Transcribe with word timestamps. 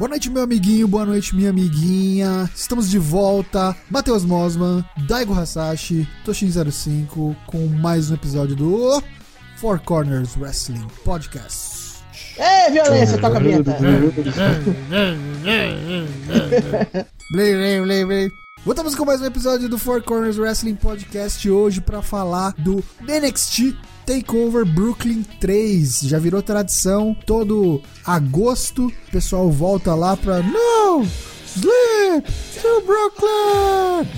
Boa 0.00 0.08
noite, 0.08 0.30
meu 0.30 0.42
amiguinho, 0.42 0.88
boa 0.88 1.04
noite, 1.04 1.36
minha 1.36 1.50
amiguinha. 1.50 2.48
Estamos 2.56 2.88
de 2.88 2.98
volta. 2.98 3.76
Matheus 3.90 4.24
Mosman, 4.24 4.82
Daigo 5.06 5.38
Hasashi, 5.38 6.08
Toshin05 6.24 7.36
com 7.46 7.66
mais 7.66 8.10
um 8.10 8.14
episódio 8.14 8.56
do 8.56 9.02
Four 9.58 9.78
Corners 9.80 10.38
Wrestling 10.38 10.86
Podcast. 11.04 12.02
É, 12.38 12.70
violência, 12.70 13.18
toca 13.18 13.36
a 13.36 13.40
vinheta. 13.40 13.76
Voltamos 18.64 18.94
com 18.94 19.04
mais 19.04 19.20
um 19.20 19.26
episódio 19.26 19.68
do 19.68 19.76
Four 19.76 20.02
Corners 20.02 20.38
Wrestling 20.38 20.76
Podcast 20.76 21.50
hoje 21.50 21.82
para 21.82 22.00
falar 22.00 22.54
do 22.56 22.82
NXT 23.02 23.76
Takeover 24.10 24.64
Brooklyn 24.64 25.22
3. 25.38 26.00
Já 26.00 26.18
virou 26.18 26.42
tradição, 26.42 27.16
todo 27.24 27.80
agosto 28.04 28.88
o 28.88 29.10
pessoal 29.12 29.48
volta 29.52 29.94
lá 29.94 30.16
pra 30.16 30.42
No! 30.42 31.06
Sleep 31.46 32.26
to 32.60 32.82
Brooklyn! 32.84 34.08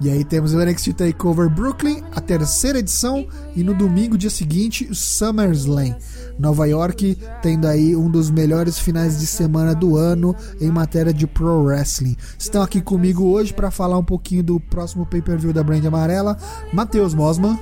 E 0.00 0.10
aí 0.10 0.24
temos 0.24 0.54
o 0.54 0.64
NXT 0.64 0.92
Takeover 0.92 1.50
Brooklyn, 1.50 2.04
a 2.14 2.20
terceira 2.20 2.78
edição, 2.78 3.26
e 3.56 3.64
no 3.64 3.74
domingo, 3.74 4.16
dia 4.16 4.30
seguinte, 4.30 4.84
o 4.84 4.94
SummerSlam. 4.94 5.96
Nova 6.38 6.68
York 6.68 7.18
tendo 7.42 7.66
aí 7.66 7.96
um 7.96 8.08
dos 8.08 8.30
melhores 8.30 8.78
finais 8.78 9.18
de 9.18 9.26
semana 9.26 9.74
do 9.74 9.96
ano 9.96 10.36
em 10.60 10.70
matéria 10.70 11.12
de 11.12 11.26
pro 11.26 11.64
wrestling. 11.64 12.16
Estão 12.38 12.62
aqui 12.62 12.80
comigo 12.80 13.24
hoje 13.24 13.52
para 13.52 13.72
falar 13.72 13.98
um 13.98 14.04
pouquinho 14.04 14.44
do 14.44 14.60
próximo 14.60 15.04
pay-per-view 15.04 15.52
da 15.52 15.64
Brand 15.64 15.84
Amarela, 15.84 16.36
Matheus 16.72 17.12
Mosman. 17.12 17.58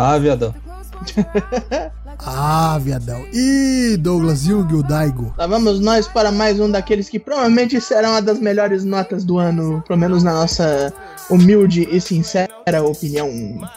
Ah, 0.00 0.16
viadão. 0.16 0.54
ah, 2.18 2.78
viadão. 2.80 3.24
E 3.32 3.96
Douglas 3.98 4.42
Jung, 4.42 4.74
o 4.74 4.82
Daigo. 4.82 5.32
Lá 5.36 5.46
vamos 5.46 5.80
nós 5.80 6.08
para 6.08 6.32
mais 6.32 6.58
um 6.58 6.70
daqueles 6.70 7.08
que 7.08 7.18
provavelmente 7.18 7.80
serão 7.80 8.10
uma 8.10 8.22
das 8.22 8.38
melhores 8.38 8.84
notas 8.84 9.24
do 9.24 9.38
ano, 9.38 9.82
pelo 9.86 9.98
menos 9.98 10.22
na 10.22 10.32
nossa 10.32 10.92
humilde 11.30 11.86
e 11.90 12.00
sincera 12.00 12.48
opinião. 12.82 13.30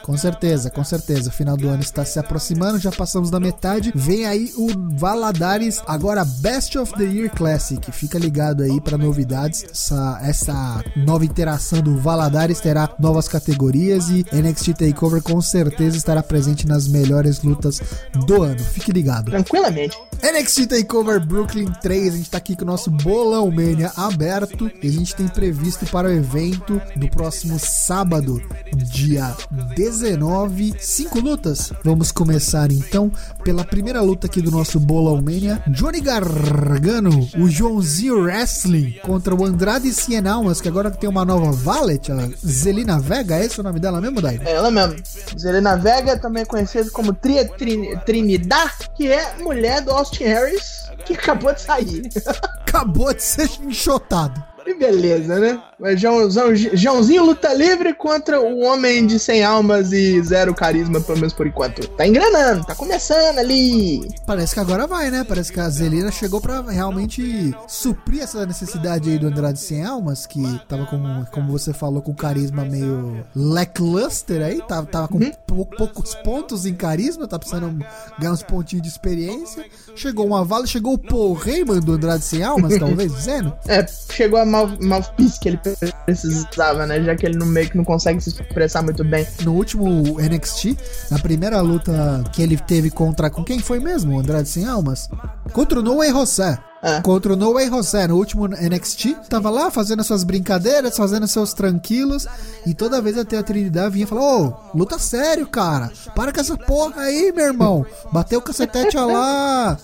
Com 0.04 0.18
certeza, 0.18 0.70
com 0.70 0.84
certeza. 0.84 1.30
O 1.30 1.34
final 1.34 1.56
do 1.56 1.70
ano 1.70 1.82
está 1.82 2.04
se 2.04 2.20
aproximando, 2.20 2.78
já 2.78 2.92
passamos 2.92 3.30
da 3.30 3.40
metade. 3.40 3.92
Vem 3.96 4.26
aí 4.26 4.52
o 4.58 4.68
Valadares, 4.98 5.82
agora 5.88 6.26
Best 6.26 6.78
of 6.78 6.94
the 6.94 7.04
Year 7.04 7.30
Classic. 7.34 7.92
Fica 7.92 8.20
ligado 8.20 8.64
aí 8.64 8.82
para 8.82 8.98
novidades. 8.98 9.64
Essa, 9.72 10.20
essa 10.24 10.84
nova 10.96 11.24
interação 11.24 11.82
do 11.82 11.98
Valadares 11.98 12.60
terá 12.60 12.90
novas 13.00 13.28
categorias 13.28 14.10
e 14.10 14.26
NXT 14.34 14.74
Takeover 14.74 15.22
com 15.22 15.42
certeza 15.42 15.96
estará 15.96 16.22
presente 16.22 16.68
nas 16.68 16.88
melhores 16.88 17.42
lutas 17.42 17.82
do 18.26 18.31
ano. 18.40 18.60
Fique 18.60 18.92
ligado. 18.92 19.32
Tranquilamente. 19.32 19.98
NXT 20.22 20.68
Takeover 20.68 21.20
Brooklyn 21.20 21.66
3, 21.82 22.14
a 22.14 22.18
gente 22.18 22.30
tá 22.30 22.38
aqui 22.38 22.56
com 22.56 22.62
o 22.62 22.68
nosso 22.68 22.92
Bolão 22.92 23.50
Mania 23.50 23.92
aberto 23.98 24.72
e 24.82 24.88
a 24.88 24.92
gente 24.92 25.16
tem 25.16 25.28
previsto 25.28 25.84
para 25.88 26.08
o 26.08 26.12
evento 26.12 26.80
do 26.96 27.10
próximo 27.10 27.58
sábado, 27.58 28.40
dia 28.72 29.36
19, 29.76 30.76
cinco 30.80 31.20
lutas. 31.20 31.74
Vamos 31.84 32.12
começar 32.12 32.72
então 32.72 33.12
pela 33.44 33.64
primeira 33.64 34.00
luta 34.02 34.28
aqui 34.28 34.44
do 34.44 34.52
nosso 34.52 34.80
Bolão 34.80 35.20
Mania, 35.20 35.64
Johnny 35.68 36.00
Gargano, 36.00 37.28
o 37.40 37.50
Joãozinho 37.50 38.22
Wrestling 38.22 39.00
contra 39.02 39.34
o 39.34 39.44
Andrade 39.44 39.92
Cien 39.92 40.28
Almas, 40.28 40.62
que 40.62 40.68
agora 40.68 40.92
tem 40.92 41.10
uma 41.10 41.26
nova 41.26 41.52
valet, 41.52 42.12
a 42.12 42.30
Zelina 42.46 43.00
Vega, 43.00 43.38
é 43.38 43.46
esse 43.46 43.60
o 43.60 43.64
nome 43.64 43.80
dela 43.80 44.00
mesmo, 44.00 44.22
Dai? 44.22 44.40
É 44.46 44.52
ela 44.52 44.70
mesmo. 44.70 44.96
Zelina 45.36 45.76
Vega, 45.76 46.16
também 46.16 46.46
conhecida 46.46 46.92
como 46.92 47.12
Tria 47.12 47.44
Trin 48.22 48.38
Trinidad, 48.38 48.72
que 48.96 49.12
é 49.12 49.36
mulher 49.38 49.82
do 49.82 49.92
Austin 49.92 50.26
Harris, 50.26 50.90
que 51.06 51.14
acabou 51.14 51.54
de 51.54 51.62
sair. 51.62 52.04
acabou 52.62 53.14
de 53.14 53.24
ser 53.24 53.50
enxotado. 53.62 54.51
Que 54.64 54.74
beleza, 54.74 55.40
né? 55.40 55.62
Mas 55.80 56.00
Joãozão, 56.00 56.56
Joãozinho 56.56 57.26
luta 57.26 57.52
livre 57.54 57.94
contra 57.94 58.40
o 58.40 58.60
homem 58.60 59.08
de 59.08 59.18
100 59.18 59.44
almas 59.44 59.92
e 59.92 60.22
zero 60.22 60.54
carisma, 60.54 61.02
pelo 61.02 61.18
menos 61.18 61.34
por 61.34 61.48
enquanto. 61.48 61.88
Tá 61.90 62.06
engranando, 62.06 62.64
tá 62.64 62.76
começando 62.76 63.40
ali. 63.40 64.08
Parece 64.28 64.54
que 64.54 64.60
agora 64.60 64.86
vai, 64.86 65.10
né? 65.10 65.24
Parece 65.28 65.52
que 65.52 65.60
a 65.60 65.68
Zelina 65.70 66.12
chegou 66.12 66.40
pra 66.40 66.62
realmente 66.62 67.52
suprir 67.68 68.22
essa 68.22 68.46
necessidade 68.46 69.10
aí 69.10 69.18
do 69.18 69.28
Andrade 69.28 69.60
100 69.60 69.86
almas, 69.86 70.28
que 70.28 70.42
tava 70.68 70.86
com, 70.86 71.26
como 71.32 71.52
você 71.52 71.74
falou, 71.74 72.02
com 72.02 72.14
carisma 72.14 72.64
meio 72.64 73.26
lackluster 73.36 74.44
aí, 74.44 74.62
tava, 74.68 74.86
tava 74.86 75.08
com 75.08 75.18
uhum. 75.18 75.32
pou, 75.48 75.66
poucos 75.66 76.14
pontos 76.16 76.68
em 76.68 76.76
carisma, 76.76 77.28
tá 77.28 77.40
precisando 77.40 77.84
ganhar 78.20 78.34
uns 78.34 78.44
pontinhos 78.44 78.84
de 78.84 78.90
experiência. 78.90 79.66
Chegou 79.96 80.28
uma 80.28 80.46
vala, 80.46 80.68
chegou 80.68 80.94
o 80.94 80.98
Paul 80.98 81.40
Heyman 81.44 81.80
do 81.80 81.94
Andrade 81.94 82.24
100 82.24 82.44
almas, 82.44 82.78
talvez, 82.80 83.12
dizendo? 83.12 83.52
É, 83.68 83.84
chegou 83.88 84.40
a 84.40 84.46
mouthpiece 84.52 85.40
que 85.40 85.50
ele 85.50 85.60
precisava, 86.06 86.86
né? 86.86 87.02
Já 87.02 87.16
que 87.16 87.26
ele 87.26 87.38
no 87.38 87.46
meio 87.46 87.70
que 87.70 87.78
não 87.78 87.84
consegue 87.84 88.22
se 88.22 88.30
expressar 88.30 88.82
muito 88.82 89.04
bem. 89.04 89.26
No 89.44 89.54
último 89.54 90.18
NXT, 90.20 90.78
na 91.10 91.20
primeira 91.20 91.62
luta 91.62 92.24
que 92.32 92.42
ele 92.42 92.58
teve 92.58 92.90
contra. 92.90 93.30
Com 93.30 93.44
quem 93.44 93.60
foi 93.60 93.80
mesmo? 93.80 94.20
Andrade 94.20 94.50
Sem 94.50 94.66
Almas? 94.66 95.10
Contra 95.54 95.80
o 95.80 95.84
Noé 95.84 96.10
José. 96.10 96.58
É. 96.84 97.00
Contra 97.02 97.34
o 97.34 97.36
No 97.36 97.54
Way 97.54 97.70
José 97.70 98.08
no 98.08 98.16
último 98.16 98.48
NXT, 98.48 99.30
tava 99.30 99.52
lá 99.52 99.70
fazendo 99.70 100.04
suas 100.04 100.24
brincadeiras, 100.24 100.98
fazendo 100.98 101.28
seus 101.28 101.54
tranquilos, 101.54 102.26
e 102.66 102.74
toda 102.74 103.02
vez 103.02 103.20
até 103.20 103.38
a 103.38 103.44
Trinidade 103.44 103.94
vinha 103.94 104.06
e 104.06 104.08
falou: 104.08 104.48
Ô, 104.74 104.78
luta 104.78 104.98
sério, 104.98 105.46
cara, 105.46 105.92
para 106.16 106.34
com 106.34 106.40
essa 106.40 106.58
porra 106.58 107.04
aí, 107.04 107.32
meu 107.32 107.46
irmão. 107.46 107.86
Bateu 108.12 108.40
o 108.40 108.42
cacetete 108.42 108.98
lá, 108.98 109.78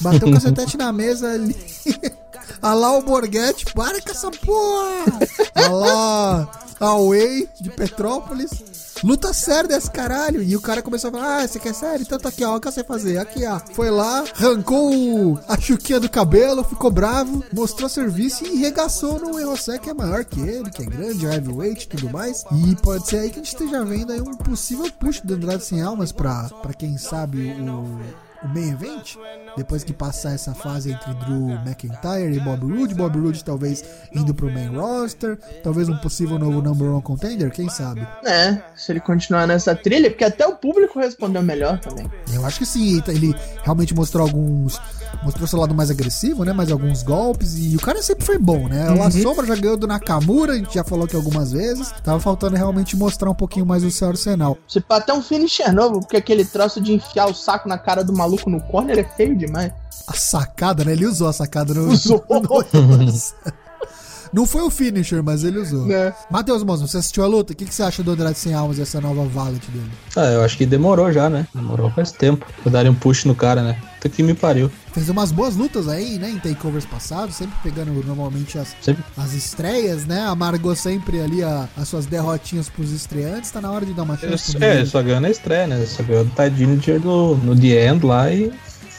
bateu 0.00 0.28
o 0.28 0.32
cacetete 0.32 0.76
na 0.76 0.92
mesa 0.92 1.28
ali. 1.32 1.56
Alá 2.60 2.92
o 2.96 3.02
Borghetti, 3.02 3.72
para 3.72 4.00
com 4.00 4.10
essa 4.10 4.30
porra! 4.30 5.18
Alá 5.54 6.50
a 6.80 6.94
Way 6.96 7.48
de 7.60 7.70
Petrópolis. 7.70 8.78
Luta 9.02 9.32
séria 9.32 9.68
desse 9.68 9.90
caralho. 9.90 10.42
E 10.42 10.56
o 10.56 10.60
cara 10.60 10.82
começou 10.82 11.08
a 11.08 11.12
falar: 11.12 11.42
Ah, 11.42 11.46
você 11.46 11.58
quer 11.58 11.74
sério? 11.74 12.02
Então 12.02 12.18
tá 12.18 12.28
aqui, 12.28 12.44
ó. 12.44 12.56
O 12.56 12.60
que 12.60 12.70
você 12.70 12.82
fazer? 12.82 13.18
Aqui, 13.18 13.44
ó. 13.46 13.60
Foi 13.72 13.90
lá, 13.90 14.24
arrancou 14.36 15.38
a 15.48 15.58
chuquinha 15.60 16.00
do 16.00 16.08
cabelo, 16.08 16.64
ficou 16.64 16.90
bravo, 16.90 17.44
mostrou 17.52 17.88
serviço 17.88 18.44
e 18.44 18.56
regaçou 18.56 19.20
no 19.20 19.38
Erosé, 19.38 19.78
que 19.78 19.90
é 19.90 19.94
maior 19.94 20.24
que 20.24 20.40
ele, 20.40 20.70
que 20.70 20.82
é 20.82 20.86
grande, 20.86 21.26
heavyweight 21.26 21.84
e 21.84 21.88
tudo 21.88 22.10
mais. 22.10 22.44
E 22.52 22.74
pode 22.76 23.06
ser 23.06 23.18
aí 23.18 23.30
que 23.30 23.40
a 23.40 23.42
gente 23.42 23.52
esteja 23.52 23.84
vendo 23.84 24.12
aí 24.12 24.20
um 24.20 24.34
possível 24.34 24.90
push 24.92 25.20
do 25.20 25.34
Andrade 25.34 25.64
Sem 25.64 25.80
Almas 25.80 26.12
pra, 26.12 26.48
pra 26.62 26.74
quem 26.74 26.98
sabe 26.98 27.52
o 27.52 28.27
o 28.42 28.48
main 28.48 28.70
event, 28.70 29.16
depois 29.56 29.82
que 29.82 29.92
passar 29.92 30.32
essa 30.32 30.54
fase 30.54 30.92
entre 30.92 31.12
Drew 31.14 31.50
McIntyre 31.64 32.36
e 32.36 32.40
Bob 32.40 32.64
Roode, 32.64 32.94
Bob 32.94 33.18
Roode 33.18 33.44
talvez 33.44 33.84
indo 34.14 34.34
pro 34.34 34.50
main 34.50 34.68
roster, 34.68 35.36
talvez 35.62 35.88
um 35.88 35.96
possível 35.98 36.38
novo 36.38 36.62
number 36.62 36.88
one 36.88 37.02
contender, 37.02 37.50
quem 37.50 37.68
sabe? 37.68 38.06
É, 38.24 38.60
se 38.76 38.92
ele 38.92 39.00
continuar 39.00 39.46
nessa 39.46 39.74
trilha, 39.74 40.10
porque 40.10 40.24
até 40.24 40.46
o 40.46 40.56
público 40.56 40.98
respondeu 40.98 41.42
melhor 41.42 41.78
também. 41.80 42.10
Eu 42.32 42.44
acho 42.46 42.58
que 42.58 42.66
sim, 42.66 43.02
ele 43.08 43.34
realmente 43.62 43.94
mostrou 43.94 44.26
alguns 44.26 44.80
mostrou 45.22 45.46
seu 45.46 45.58
lado 45.58 45.74
mais 45.74 45.90
agressivo, 45.90 46.44
né? 46.44 46.52
Mais 46.52 46.70
alguns 46.70 47.02
golpes. 47.02 47.56
E 47.58 47.76
o 47.76 47.80
cara 47.80 48.02
sempre 48.02 48.24
foi 48.24 48.38
bom, 48.38 48.68
né? 48.68 48.90
Uhum. 48.90 49.02
A 49.02 49.10
Sombra 49.10 49.46
já 49.46 49.56
ganhou 49.56 49.76
do 49.76 49.86
Nakamura, 49.86 50.52
a 50.52 50.56
gente 50.56 50.74
já 50.74 50.84
falou 50.84 51.04
aqui 51.04 51.16
algumas 51.16 51.52
vezes. 51.52 51.92
Tava 52.02 52.20
faltando 52.20 52.56
realmente 52.56 52.96
mostrar 52.96 53.30
um 53.30 53.34
pouquinho 53.34 53.66
mais 53.66 53.84
o 53.84 53.90
seu 53.90 54.08
arsenal. 54.08 54.56
Se 54.66 54.80
pá, 54.80 54.96
até 54.96 55.12
um 55.12 55.22
finisher 55.22 55.72
novo, 55.72 56.00
porque 56.00 56.16
aquele 56.16 56.44
troço 56.44 56.80
de 56.80 56.92
enfiar 56.92 57.26
o 57.26 57.34
saco 57.34 57.68
na 57.68 57.78
cara 57.78 58.04
do 58.04 58.12
maluco 58.12 58.48
no 58.50 58.60
corner 58.60 58.98
é 58.98 59.04
feio 59.04 59.36
demais. 59.36 59.72
A 60.06 60.14
sacada, 60.14 60.84
né? 60.84 60.92
Ele 60.92 61.06
usou 61.06 61.28
a 61.28 61.32
sacada 61.32 61.74
no. 61.74 61.88
Usou! 61.88 62.24
No... 62.28 63.08
Não 64.32 64.46
foi 64.46 64.62
o 64.62 64.70
finisher, 64.70 65.22
mas 65.22 65.44
ele 65.44 65.58
usou. 65.58 65.86
Né? 65.86 66.12
Matheus 66.30 66.62
Mozo, 66.62 66.86
você 66.86 66.98
assistiu 66.98 67.24
a 67.24 67.26
luta? 67.26 67.52
O 67.52 67.56
que, 67.56 67.64
que 67.64 67.74
você 67.74 67.82
acha 67.82 68.02
do 68.02 68.12
Andrade 68.12 68.38
Sem 68.38 68.54
Almas 68.54 68.78
e 68.78 68.82
essa 68.82 69.00
nova 69.00 69.24
Valet 69.24 69.64
dele? 69.70 69.90
Ah, 70.16 70.26
eu 70.26 70.44
acho 70.44 70.56
que 70.56 70.66
demorou 70.66 71.12
já, 71.12 71.28
né? 71.28 71.46
Demorou 71.54 71.90
faz 71.90 72.12
tempo. 72.12 72.46
Pra 72.62 72.70
darem 72.70 72.90
um 72.90 72.94
push 72.94 73.24
no 73.24 73.34
cara, 73.34 73.62
né? 73.62 73.78
Até 73.98 74.08
que 74.08 74.22
me 74.22 74.34
pariu. 74.34 74.70
Fez 74.92 75.08
umas 75.08 75.32
boas 75.32 75.56
lutas 75.56 75.88
aí, 75.88 76.18
né? 76.18 76.30
Em 76.30 76.38
takeovers 76.38 76.86
passados, 76.86 77.34
sempre 77.34 77.56
pegando 77.62 77.92
normalmente 78.04 78.58
as, 78.58 78.74
sempre. 78.80 79.04
as 79.16 79.32
estreias, 79.32 80.06
né? 80.06 80.20
Amargou 80.22 80.74
sempre 80.76 81.20
ali 81.20 81.42
a, 81.42 81.68
as 81.76 81.88
suas 81.88 82.06
derrotinhas 82.06 82.68
pros 82.68 82.92
estreantes. 82.92 83.50
Tá 83.50 83.60
na 83.60 83.70
hora 83.70 83.84
de 83.84 83.92
dar 83.92 84.04
uma 84.04 84.16
chance. 84.16 84.56
É, 84.62 84.84
só 84.84 85.02
ganhou 85.02 85.20
na 85.20 85.30
estreia, 85.30 85.66
né? 85.66 85.84
Só 85.86 86.02
ganhou 86.02 86.24
do 86.24 86.30
Ty 86.30 86.98
no, 87.02 87.36
no 87.36 87.58
The 87.58 87.86
End 87.88 88.06
lá 88.06 88.30
e 88.32 88.52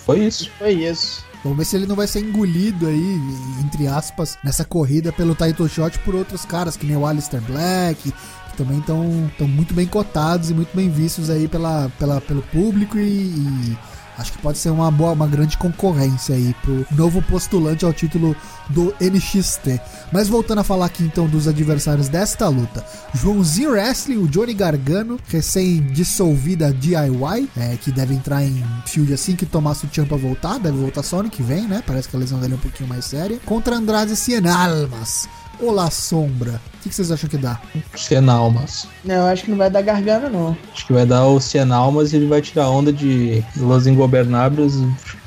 foi 0.05 0.25
isso. 0.25 0.49
Foi 0.57 0.71
isso. 0.71 1.28
Vamos 1.43 1.57
ver 1.57 1.65
se 1.65 1.75
ele 1.77 1.85
não 1.85 1.95
vai 1.95 2.05
ser 2.05 2.19
engolido 2.19 2.85
aí, 2.85 3.21
entre 3.63 3.87
aspas, 3.87 4.37
nessa 4.43 4.65
corrida 4.65 5.11
pelo 5.13 5.35
title 5.35 5.69
shot 5.69 5.97
por 5.99 6.13
outros 6.13 6.43
caras, 6.43 6.75
que 6.75 6.85
nem 6.85 6.97
o 6.97 7.05
Alistair 7.05 7.41
Black, 7.43 8.11
que 8.11 8.57
também 8.57 8.79
estão 8.79 9.47
muito 9.47 9.73
bem 9.73 9.87
cotados 9.87 10.49
e 10.49 10.53
muito 10.53 10.75
bem 10.75 10.89
vistos 10.89 11.29
aí 11.29 11.47
pela, 11.47 11.89
pela, 11.97 12.19
pelo 12.19 12.41
público 12.41 12.97
e, 12.97 13.29
e 13.29 13.77
Acho 14.19 14.33
que 14.33 14.37
pode 14.39 14.57
ser 14.57 14.69
uma 14.69 14.91
boa, 14.91 15.13
uma 15.13 15.27
grande 15.27 15.57
concorrência 15.57 16.35
aí 16.35 16.53
pro 16.61 16.85
novo 16.91 17.21
postulante 17.21 17.85
ao 17.85 17.93
título 17.93 18.35
do 18.69 18.93
NXT. 18.99 19.79
Mas 20.11 20.27
voltando 20.27 20.59
a 20.59 20.63
falar 20.63 20.87
aqui 20.87 21.03
então 21.03 21.27
dos 21.27 21.47
adversários 21.47 22.09
desta 22.09 22.47
luta: 22.49 22.85
Joãozinho 23.13 23.71
Wrestling, 23.71 24.17
o 24.17 24.27
Johnny 24.27 24.53
Gargano, 24.53 25.17
recém-dissolvida 25.27 26.73
DIY, 26.73 27.49
é, 27.57 27.77
que 27.77 27.91
deve 27.91 28.13
entrar 28.13 28.43
em 28.43 28.63
field 28.85 29.13
assim 29.13 29.35
que 29.35 29.45
Tommaso 29.45 29.87
Ciampa 29.91 30.17
voltar, 30.17 30.59
deve 30.59 30.77
voltar 30.77 31.01
só 31.01 31.21
ano 31.21 31.29
que 31.29 31.41
vem, 31.41 31.67
né? 31.67 31.81
Parece 31.85 32.09
que 32.09 32.15
a 32.15 32.19
lesão 32.19 32.39
dele 32.39 32.53
é 32.53 32.57
um 32.57 32.59
pouquinho 32.59 32.89
mais 32.89 33.05
séria. 33.05 33.39
Contra 33.45 33.75
Andrade 33.75 34.15
Cien 34.15 34.45
Almas. 34.47 35.27
Olá, 35.61 35.91
Sombra. 35.91 36.61
O 36.75 36.83
que, 36.83 36.93
vocês 36.95 37.11
acham 37.11 37.29
que 37.29 37.37
dá? 37.37 37.59
Cienalmas. 37.93 38.87
Não, 39.03 39.15
eu 39.15 39.25
acho 39.25 39.43
que 39.43 39.51
não 39.51 39.57
vai 39.57 39.69
dar 39.69 39.81
gargano, 39.81 40.29
não. 40.29 40.57
Acho 40.73 40.87
que 40.87 40.93
vai 40.93 41.05
dar 41.05 41.25
o 41.27 41.39
Cienalmas 41.39 42.13
e 42.13 42.15
ele 42.15 42.27
vai 42.27 42.41
tirar 42.41 42.65
a 42.65 42.69
onda 42.69 42.93
de 42.93 43.43
Los 43.57 43.85
Ingobernables 43.85 44.75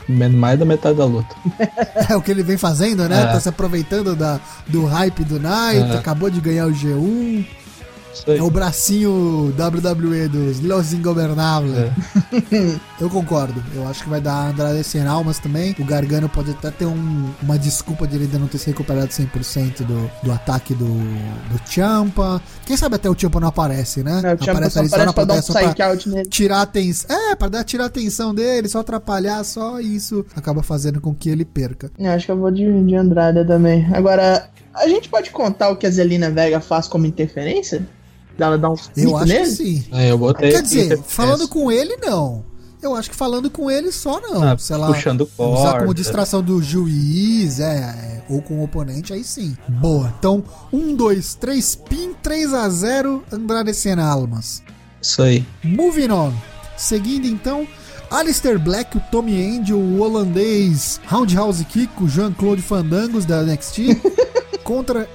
mais 0.09 0.59
da 0.59 0.65
metade 0.65 0.97
da 0.97 1.05
luta. 1.05 1.35
é 2.09 2.17
o 2.17 2.23
que 2.23 2.31
ele 2.31 2.43
vem 2.43 2.57
fazendo, 2.57 3.07
né? 3.09 3.23
É. 3.23 3.27
Tá 3.27 3.41
se 3.41 3.49
aproveitando 3.49 4.17
da, 4.17 4.41
do 4.67 4.87
hype 4.87 5.23
do 5.25 5.39
Night, 5.39 5.93
é. 5.93 5.99
acabou 5.99 6.31
de 6.31 6.41
ganhar 6.41 6.67
o 6.67 6.73
G1. 6.73 7.47
É 8.27 8.43
o 8.43 8.51
bracinho 8.51 9.53
WWE 9.59 10.29
dos 10.29 10.61
Los 10.61 10.93
Ingobernables. 10.93 11.77
É. 11.77 11.93
eu 13.01 13.09
concordo. 13.09 13.63
Eu 13.75 13.87
acho 13.89 14.05
que 14.05 14.11
vai 14.11 14.21
dar 14.21 14.51
Andrade 14.51 14.85
sem 14.85 15.05
almas 15.07 15.39
também. 15.39 15.75
O 15.79 15.85
Gargano 15.85 16.29
pode 16.29 16.51
até 16.51 16.71
ter 16.71 16.87
um, 16.87 17.31
uma 17.43 17.59
desculpa 17.59 18.07
de 18.07 18.17
ele 18.17 18.25
ainda 18.25 18.39
não 18.39 18.47
ter 18.47 18.59
se 18.59 18.67
recuperado 18.67 19.09
100% 19.09 19.85
do, 19.85 20.11
do 20.23 20.33
ataque 20.33 20.75
do, 20.75 20.87
do 20.87 21.71
Champa. 21.71 22.41
Quem 22.67 22.77
sabe 22.77 22.97
até 22.97 23.09
o 23.09 23.19
Champa 23.19 23.41
não 23.41 23.49
aparece, 23.49 24.03
né? 24.03 24.21
É, 24.25 24.35
o 24.35 24.39
Champa 24.39 24.53
aparece 24.53 24.79
ali 24.79 24.89
só 24.89 25.05
na 25.05 25.13
plateia 25.13 25.43
só 25.43 25.53
pra 25.53 25.75
tirar 26.29 26.59
a 26.59 26.63
atenção. 26.63 27.17
É, 27.17 27.35
pra 27.35 27.49
dar, 27.49 27.65
tirar 27.65 27.85
a 27.85 27.87
atenção 27.87 28.35
dele, 28.35 28.69
só 28.69 28.81
atrapalhar, 28.81 29.43
só 29.45 29.81
isso 29.81 30.25
acaba 30.37 30.63
fazendo 30.63 31.01
com 31.01 31.15
que 31.15 31.29
ele 31.29 31.45
perca. 31.45 31.91
Eu 31.99 32.11
acho 32.11 32.27
que 32.27 32.33
eu 32.33 32.37
vou 32.37 32.51
de, 32.51 32.85
de 32.85 32.95
Andrade 32.95 33.45
também. 33.47 33.87
Agora, 33.93 34.49
a 34.75 34.89
gente 34.89 35.09
pode 35.09 35.31
contar 35.31 35.71
o 35.71 35.77
que 35.77 35.87
a 35.87 35.91
Zelina 35.91 36.31
Vega 36.31 36.61
faz 36.61 36.89
como 36.89 37.07
interferência? 37.07 37.87
Dela 38.37 38.57
dar 38.59 38.71
um 38.71 38.77
Eu 38.97 39.17
acho 39.17 39.27
nele? 39.27 39.45
que 39.45 39.51
sim. 39.51 39.85
É, 39.93 40.11
eu 40.11 40.19
botei 40.19 40.51
Quer 40.51 40.63
dizer, 40.63 41.03
falando 41.03 41.49
com 41.49 41.71
ele, 41.71 41.97
não. 41.97 42.45
Eu 42.83 42.97
acho 42.97 43.11
que 43.11 43.17
falando 43.17 43.49
com 43.49 43.71
ele 43.71 43.93
só 43.93 44.21
não. 44.21 44.43
Ah, 44.43 44.59
Sei 44.59 44.77
lá, 44.77 44.89
puxando 44.89 45.25
corda. 45.25 45.61
Usar 45.61 45.79
como 45.81 45.95
distração 45.95 46.43
do 46.43 46.61
juiz, 46.61 47.61
é, 47.61 47.77
é, 47.77 48.23
ou 48.29 48.43
com 48.43 48.55
o 48.55 48.65
oponente, 48.65 49.13
aí 49.13 49.23
sim. 49.23 49.57
Boa. 49.69 50.13
Então, 50.19 50.43
1, 50.73 50.97
2, 50.97 51.35
3, 51.37 51.75
pin, 51.77 52.13
3 52.21 52.53
a 52.53 52.69
0 52.69 53.23
Andrade 53.31 53.73
Senna 53.73 54.05
Almas. 54.05 54.63
Isso 55.01 55.23
aí. 55.23 55.47
Moving 55.63 56.11
on. 56.11 56.33
Seguindo 56.77 57.27
então, 57.27 57.69
Alistair 58.11 58.59
Black, 58.59 58.97
o 58.97 59.01
Tommy 59.13 59.41
Angel, 59.41 59.79
o 59.79 60.01
holandês 60.01 61.01
Roundhouse 61.07 61.65
Kick, 61.65 62.03
o 62.03 62.09
Jean-Claude 62.09 62.63
Fandangos 62.63 63.25
da 63.25 63.43
NXT, 63.43 64.01
contra 64.65 65.09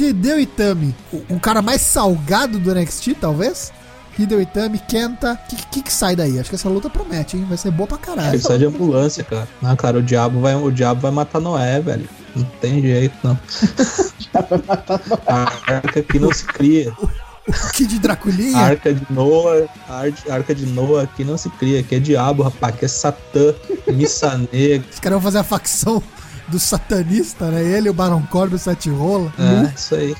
Hideo 0.00 0.40
Itami, 0.40 0.94
o, 1.12 1.34
o, 1.34 1.40
cara 1.40 1.62
mais 1.62 1.80
salgado 1.80 2.58
do 2.58 2.74
NXT, 2.74 3.14
talvez. 3.20 3.72
Hideo 4.18 4.40
Itami, 4.40 4.78
Kenta. 4.78 5.32
O 5.32 5.48
que, 5.48 5.66
que, 5.66 5.82
que, 5.82 5.92
sai 5.92 6.14
daí? 6.14 6.38
Acho 6.38 6.50
que 6.50 6.56
essa 6.56 6.68
luta 6.68 6.90
promete, 6.90 7.36
hein? 7.36 7.46
Vai 7.48 7.56
ser 7.56 7.70
boa 7.70 7.86
pra 7.86 7.98
caralho. 7.98 8.34
Ele 8.34 8.42
sai 8.42 8.58
de 8.58 8.66
ambulância, 8.66 9.24
cara. 9.24 9.48
Não, 9.60 9.74
cara, 9.74 9.98
o 9.98 10.02
diabo 10.02 10.40
vai, 10.40 10.54
o 10.54 10.70
diabo 10.70 11.00
vai 11.00 11.10
matar 11.10 11.40
Noé, 11.40 11.80
velho. 11.80 12.08
Não 12.36 12.44
tem 12.60 12.80
jeito, 12.80 13.16
não. 13.22 13.32
o 13.32 14.12
diabo 14.18 14.48
vai 14.50 14.62
matar 14.66 15.00
Noé. 15.06 15.20
A 15.26 15.74
arca 15.76 16.02
que 16.02 16.18
não 16.18 16.32
se 16.32 16.44
cria. 16.44 16.92
O 17.48 17.72
Kid 17.72 17.98
Draculinha? 17.98 18.56
A 18.56 18.60
arca 18.66 18.94
de 18.94 19.04
Noah, 19.10 19.66
a 19.88 20.32
arca 20.32 20.54
de 20.54 20.64
Noah 20.66 21.02
aqui 21.02 21.24
não 21.24 21.36
se 21.36 21.50
cria, 21.50 21.80
aqui 21.80 21.96
é 21.96 21.98
diabo, 21.98 22.44
rapaz, 22.44 22.74
aqui 22.74 22.84
é 22.84 22.88
Satã, 22.88 23.54
missa 23.88 24.38
negra. 24.52 24.86
Os 24.92 25.00
caras 25.00 25.16
vão 25.16 25.22
fazer 25.22 25.38
a 25.38 25.44
facção 25.44 26.02
do 26.48 26.58
satanista, 26.58 27.50
né? 27.50 27.62
Ele, 27.62 27.88
o 27.90 27.94
Baron 27.94 28.22
Corbin, 28.30 28.56
o 28.56 28.58
Sete 28.58 28.90
Rola. 28.90 29.32
É, 29.38 29.74
isso 29.74 29.94
aí. 29.94 30.14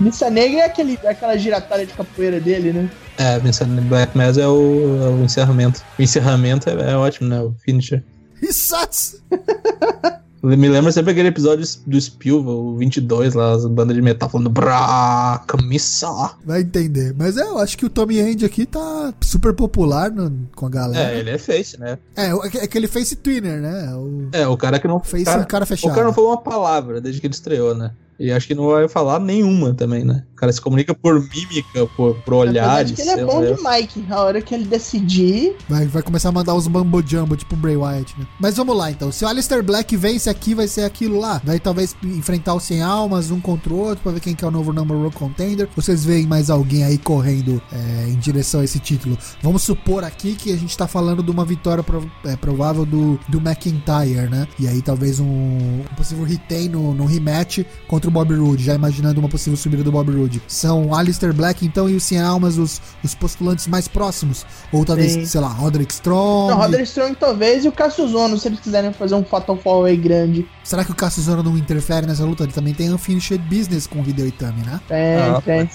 Missa 0.00 0.30
Negra 0.30 0.60
é 0.60 0.64
aquele, 0.64 0.98
aquela 1.06 1.36
giratória 1.36 1.86
de 1.86 1.92
capoeira 1.92 2.40
dele, 2.40 2.72
né? 2.72 2.90
É, 3.18 3.38
Missa 3.40 3.64
Black 3.64 4.16
Mass 4.16 4.38
é 4.38 4.46
o, 4.46 5.04
é 5.04 5.08
o 5.10 5.22
encerramento. 5.22 5.82
O 5.98 6.02
encerramento 6.02 6.70
é, 6.70 6.92
é 6.92 6.96
ótimo, 6.96 7.28
né? 7.28 7.40
O 7.40 7.54
finisher. 7.62 8.02
Risatsu! 8.40 9.22
Me 10.42 10.68
lembra 10.68 10.90
sempre 10.90 11.12
aquele 11.12 11.28
episódio 11.28 11.66
do 11.86 12.00
Spielberg, 12.00 12.50
o 12.50 12.76
22, 12.76 13.34
lá, 13.34 13.52
as 13.52 13.66
bandas 13.66 13.94
de 13.94 14.00
metal 14.00 14.28
falando 14.28 14.48
Brá, 14.48 15.42
camisa. 15.46 16.34
Vai 16.44 16.62
entender. 16.62 17.14
Mas 17.16 17.36
é, 17.36 17.42
eu 17.42 17.58
acho 17.58 17.76
que 17.76 17.84
o 17.84 17.90
Tommy 17.90 18.18
End 18.18 18.44
aqui 18.44 18.64
tá 18.64 19.12
super 19.20 19.52
popular 19.52 20.10
no, 20.10 20.48
com 20.56 20.64
a 20.64 20.70
galera. 20.70 21.12
É, 21.12 21.18
ele 21.18 21.30
é 21.30 21.36
face, 21.36 21.78
né? 21.78 21.98
É, 22.16 22.28
é 22.28 22.64
aquele 22.64 22.88
face 22.88 23.16
twinner, 23.16 23.60
né? 23.60 23.94
O... 23.94 24.28
É, 24.32 24.48
o 24.48 24.56
cara 24.56 24.78
que 24.78 24.88
não. 24.88 24.98
Face 25.00 25.24
cara, 25.24 25.44
cara 25.44 25.66
fechado. 25.66 25.90
O 25.90 25.94
cara 25.94 26.06
não 26.06 26.14
falou 26.14 26.30
uma 26.30 26.40
palavra 26.40 27.02
desde 27.02 27.20
que 27.20 27.26
ele 27.26 27.34
estreou, 27.34 27.74
né? 27.74 27.90
E 28.20 28.30
acho 28.30 28.46
que 28.46 28.54
não 28.54 28.66
vai 28.66 28.86
falar 28.86 29.18
nenhuma 29.18 29.72
também, 29.72 30.04
né? 30.04 30.22
O 30.32 30.36
cara 30.36 30.52
se 30.52 30.60
comunica 30.60 30.94
por 30.94 31.18
mímica, 31.18 31.86
por, 31.96 32.14
por 32.16 32.34
olhares. 32.34 32.98
ele 32.98 33.08
é 33.08 33.24
bom 33.24 33.40
de 33.40 33.56
Mike. 33.62 34.04
A 34.10 34.20
hora 34.20 34.42
que 34.42 34.54
ele 34.54 34.66
decidir. 34.66 35.56
Vai, 35.66 35.86
vai 35.86 36.02
começar 36.02 36.28
a 36.28 36.32
mandar 36.32 36.54
os 36.54 36.68
mambo 36.68 37.02
jumbo, 37.04 37.34
tipo 37.34 37.54
o 37.54 37.58
Bray 37.58 37.76
Wyatt, 37.76 38.14
né? 38.18 38.26
Mas 38.38 38.58
vamos 38.58 38.76
lá 38.76 38.90
então. 38.90 39.10
Se 39.10 39.24
o 39.24 39.28
Alistair 39.28 39.62
Black 39.62 39.96
vence 39.96 40.28
aqui, 40.28 40.54
vai 40.54 40.68
ser 40.68 40.82
aquilo 40.82 41.18
lá. 41.18 41.40
Vai 41.42 41.58
talvez 41.58 41.96
enfrentar 42.04 42.54
os 42.54 42.62
100 42.64 42.82
almas, 42.82 43.30
um 43.30 43.40
contra 43.40 43.72
o 43.72 43.78
outro, 43.78 44.02
pra 44.02 44.12
ver 44.12 44.20
quem 44.20 44.34
que 44.34 44.44
é 44.44 44.48
o 44.48 44.50
novo 44.50 44.70
number 44.70 44.98
one 44.98 45.10
contender. 45.12 45.66
Vocês 45.74 46.04
veem 46.04 46.26
mais 46.26 46.50
alguém 46.50 46.84
aí 46.84 46.98
correndo 46.98 47.60
é, 47.72 48.10
em 48.10 48.18
direção 48.18 48.60
a 48.60 48.64
esse 48.64 48.78
título. 48.78 49.16
Vamos 49.42 49.62
supor 49.62 50.04
aqui 50.04 50.34
que 50.34 50.52
a 50.52 50.56
gente 50.56 50.76
tá 50.76 50.86
falando 50.86 51.22
de 51.22 51.30
uma 51.30 51.44
vitória 51.46 51.82
prov 51.82 52.04
é, 52.26 52.36
provável 52.36 52.84
do, 52.84 53.18
do 53.28 53.38
McIntyre, 53.38 54.28
né? 54.28 54.46
E 54.58 54.68
aí 54.68 54.82
talvez 54.82 55.20
um, 55.20 55.24
um 55.26 55.94
possível 55.96 56.24
retain 56.24 56.68
no, 56.68 56.92
no 56.92 57.06
rematch 57.06 57.64
contra 57.88 58.09
o 58.10 58.12
Bob 58.12 58.34
Roode, 58.34 58.64
já 58.64 58.74
imaginando 58.74 59.20
uma 59.20 59.28
possível 59.28 59.56
subida 59.56 59.82
do 59.82 59.92
Bob 59.92 60.10
Roode. 60.10 60.42
São 60.46 60.94
Alistair 60.94 61.32
Black, 61.32 61.64
então, 61.64 61.88
e 61.88 61.94
o 61.94 62.00
Cien 62.00 62.20
Almas 62.20 62.58
os, 62.58 62.82
os 63.02 63.14
postulantes 63.14 63.66
mais 63.66 63.88
próximos? 63.88 64.44
Ou 64.72 64.84
talvez, 64.84 65.12
Sim. 65.12 65.24
sei 65.24 65.40
lá, 65.40 65.48
Roderick 65.48 65.92
Strong? 65.92 66.50
Não, 66.50 66.58
Roderick 66.58 66.88
Strong 66.88 67.14
talvez, 67.14 67.64
e 67.64 67.68
o 67.68 67.72
Cassius 67.72 68.14
Ono, 68.14 68.36
se 68.36 68.48
eles 68.48 68.60
quiserem 68.60 68.92
fazer 68.92 69.14
um 69.14 69.24
Fatal 69.24 69.56
Fall 69.56 69.84
aí 69.84 69.96
grande. 69.96 70.46
Será 70.64 70.84
que 70.84 70.90
o 70.90 70.94
Cassius 70.94 71.28
Ono 71.28 71.42
não 71.42 71.56
interfere 71.56 72.06
nessa 72.06 72.24
luta? 72.24 72.42
Ele 72.42 72.52
também 72.52 72.74
tem 72.74 72.92
Unfinished 72.92 73.40
Business 73.48 73.86
com 73.86 74.00
o 74.00 74.08
Hideo 74.08 74.26
Itami, 74.26 74.62
né? 74.62 74.80
Tem, 74.88 75.16
ah, 75.16 75.40
tem. 75.40 75.68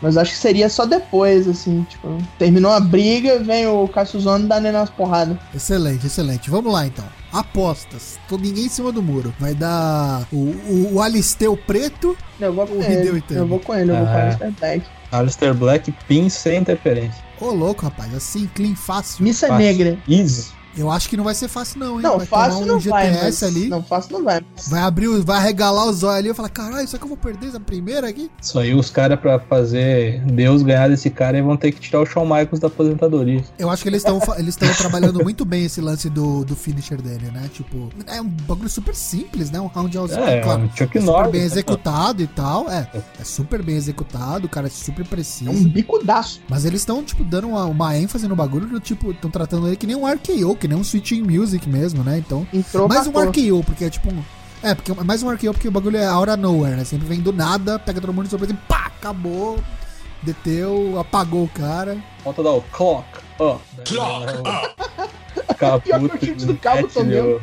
Mas 0.00 0.16
acho 0.16 0.32
que 0.32 0.38
seria 0.38 0.68
só 0.68 0.86
depois, 0.86 1.46
assim, 1.46 1.86
tipo, 1.88 2.18
terminou 2.38 2.72
a 2.72 2.80
briga, 2.80 3.38
vem 3.38 3.66
o 3.66 3.86
Cassius 3.88 4.26
Ono 4.26 4.48
dando 4.48 4.72
nas 4.72 4.90
porradas. 4.90 5.36
Excelente, 5.54 6.06
excelente. 6.06 6.50
Vamos 6.50 6.72
lá, 6.72 6.86
então. 6.86 7.04
Apostas. 7.34 8.18
Tô 8.28 8.36
ninguém 8.36 8.66
em 8.66 8.68
cima 8.68 8.92
do 8.92 9.02
muro. 9.02 9.34
Vai 9.40 9.54
dar 9.54 10.26
o, 10.32 10.36
o, 10.36 10.94
o 10.94 11.00
Alisteu 11.02 11.56
preto. 11.56 12.16
Eu 12.40 12.52
vou 12.52 12.66
com 12.66 12.82
ele. 12.82 13.22
Eu 13.30 13.46
vou 13.46 13.58
com 13.58 13.74
ele, 13.74 13.90
eu 13.90 13.96
vou 13.96 14.06
com 14.06 14.12
o 14.12 14.16
Alistair 14.16 14.52
Black. 14.52 14.86
Alistair 15.10 15.54
Black, 15.54 15.92
pin 16.06 16.28
sem 16.28 16.60
interferência. 16.60 17.24
Ô, 17.40 17.50
louco, 17.50 17.82
rapaz. 17.84 18.14
Assim, 18.14 18.48
clean, 18.54 18.76
fácil. 18.76 19.24
Missa 19.24 19.48
fácil. 19.48 19.64
negra. 19.64 19.98
Easy. 20.08 20.52
Eu 20.76 20.90
acho 20.90 21.08
que 21.08 21.16
não 21.16 21.24
vai 21.24 21.34
ser 21.34 21.48
fácil, 21.48 21.80
não, 21.80 21.96
hein? 21.96 22.02
Não, 22.02 22.18
vai 22.18 22.26
fácil 22.26 22.62
um 22.62 22.66
não 22.66 22.80
GTS 22.80 22.90
vai. 22.90 23.12
Mas... 23.12 23.42
Ali, 23.42 23.68
não, 23.68 23.82
fácil 23.82 24.12
não 24.12 24.24
vai. 24.24 24.40
Mas... 24.54 24.68
Vai 24.68 24.80
abrir, 24.80 25.08
vai 25.22 25.38
arregalar 25.38 25.86
os 25.86 26.02
olhos 26.02 26.18
ali 26.18 26.30
e 26.30 26.34
falar: 26.34 26.48
caralho, 26.48 26.86
será 26.86 26.98
que 26.98 27.04
eu 27.04 27.08
vou 27.08 27.16
perder 27.16 27.48
essa 27.48 27.60
primeira 27.60 28.08
aqui? 28.08 28.30
Isso 28.40 28.58
aí, 28.58 28.74
os 28.74 28.90
caras, 28.90 29.18
pra 29.18 29.38
fazer 29.38 30.20
Deus 30.22 30.62
ganhar 30.62 30.88
desse 30.88 31.10
cara, 31.10 31.42
vão 31.42 31.56
ter 31.56 31.72
que 31.72 31.80
tirar 31.80 32.00
o 32.00 32.06
Shawn 32.06 32.24
Michaels 32.24 32.58
da 32.58 32.68
aposentadoria. 32.68 33.44
Eu 33.58 33.70
acho 33.70 33.82
que 33.82 33.88
eles 33.88 34.02
estão 34.02 34.20
eles 34.38 34.56
trabalhando 34.56 35.22
muito 35.22 35.44
bem 35.44 35.64
esse 35.64 35.80
lance 35.80 36.08
do, 36.08 36.44
do 36.44 36.56
finisher 36.56 37.00
dele, 37.00 37.30
né? 37.30 37.48
Tipo, 37.52 37.88
é 38.06 38.20
um 38.20 38.28
bagulho 38.28 38.68
super 38.68 38.94
simples, 38.94 39.50
né? 39.50 39.60
Um 39.60 39.66
roundhouse, 39.66 40.14
é, 40.14 40.40
claro. 40.40 40.62
Um 40.62 40.76
Chuck 40.76 40.98
é 40.98 41.00
super 41.00 41.30
bem 41.30 41.40
né? 41.40 41.46
executado 41.46 42.22
e 42.22 42.26
tal. 42.26 42.70
É, 42.70 42.88
é 43.20 43.24
super 43.24 43.62
bem 43.62 43.76
executado, 43.76 44.46
o 44.46 44.48
cara 44.48 44.66
é 44.66 44.70
super 44.70 45.06
preciso. 45.06 45.50
É 45.50 45.52
um 45.52 45.64
bicudaço. 45.64 46.40
Mas 46.48 46.64
eles 46.64 46.80
estão, 46.80 47.02
tipo, 47.02 47.24
dando 47.24 47.48
uma, 47.48 47.64
uma 47.64 47.96
ênfase 47.96 48.26
no 48.28 48.36
bagulho, 48.36 48.78
tipo, 48.80 49.10
estão 49.10 49.30
tratando 49.30 49.66
ele 49.66 49.76
que 49.76 49.86
nem 49.86 49.96
um 49.96 50.06
RKO, 50.06 50.56
que 50.64 50.68
nem 50.68 50.78
um 50.78 50.82
switching 50.82 51.22
music 51.22 51.68
mesmo, 51.68 52.02
né? 52.02 52.16
Então, 52.16 52.46
Entrou 52.50 52.88
mais 52.88 53.06
um 53.06 53.10
RKO, 53.10 53.62
porque 53.66 53.84
é 53.84 53.90
tipo 53.90 54.10
um. 54.10 54.22
É, 54.62 54.74
porque 54.74 54.92
é 54.92 54.94
mais 54.94 55.22
um 55.22 55.30
RKO 55.30 55.52
porque 55.52 55.68
o 55.68 55.70
bagulho 55.70 55.98
é 55.98 56.06
out 56.06 56.30
of 56.30 56.40
nowhere, 56.40 56.74
né? 56.74 56.84
Sempre 56.84 57.06
vem 57.06 57.20
do 57.20 57.34
nada, 57.34 57.78
pega 57.78 58.00
todo 58.00 58.14
mundo 58.14 58.24
de 58.24 58.30
surpresa 58.30 58.54
e 58.54 58.56
pá, 58.66 58.86
acabou. 58.86 59.58
Deteu, 60.22 60.98
apagou 60.98 61.44
o 61.44 61.48
cara. 61.48 61.98
Falta 62.22 62.42
dar 62.42 62.52
o 62.52 62.62
clock 62.62 63.06
up. 63.38 63.62
Clock 63.84 64.32
up. 64.38 65.90
Caputo 65.90 66.32
do 66.46 66.56
cabo 66.56 66.88
também. 66.88 67.38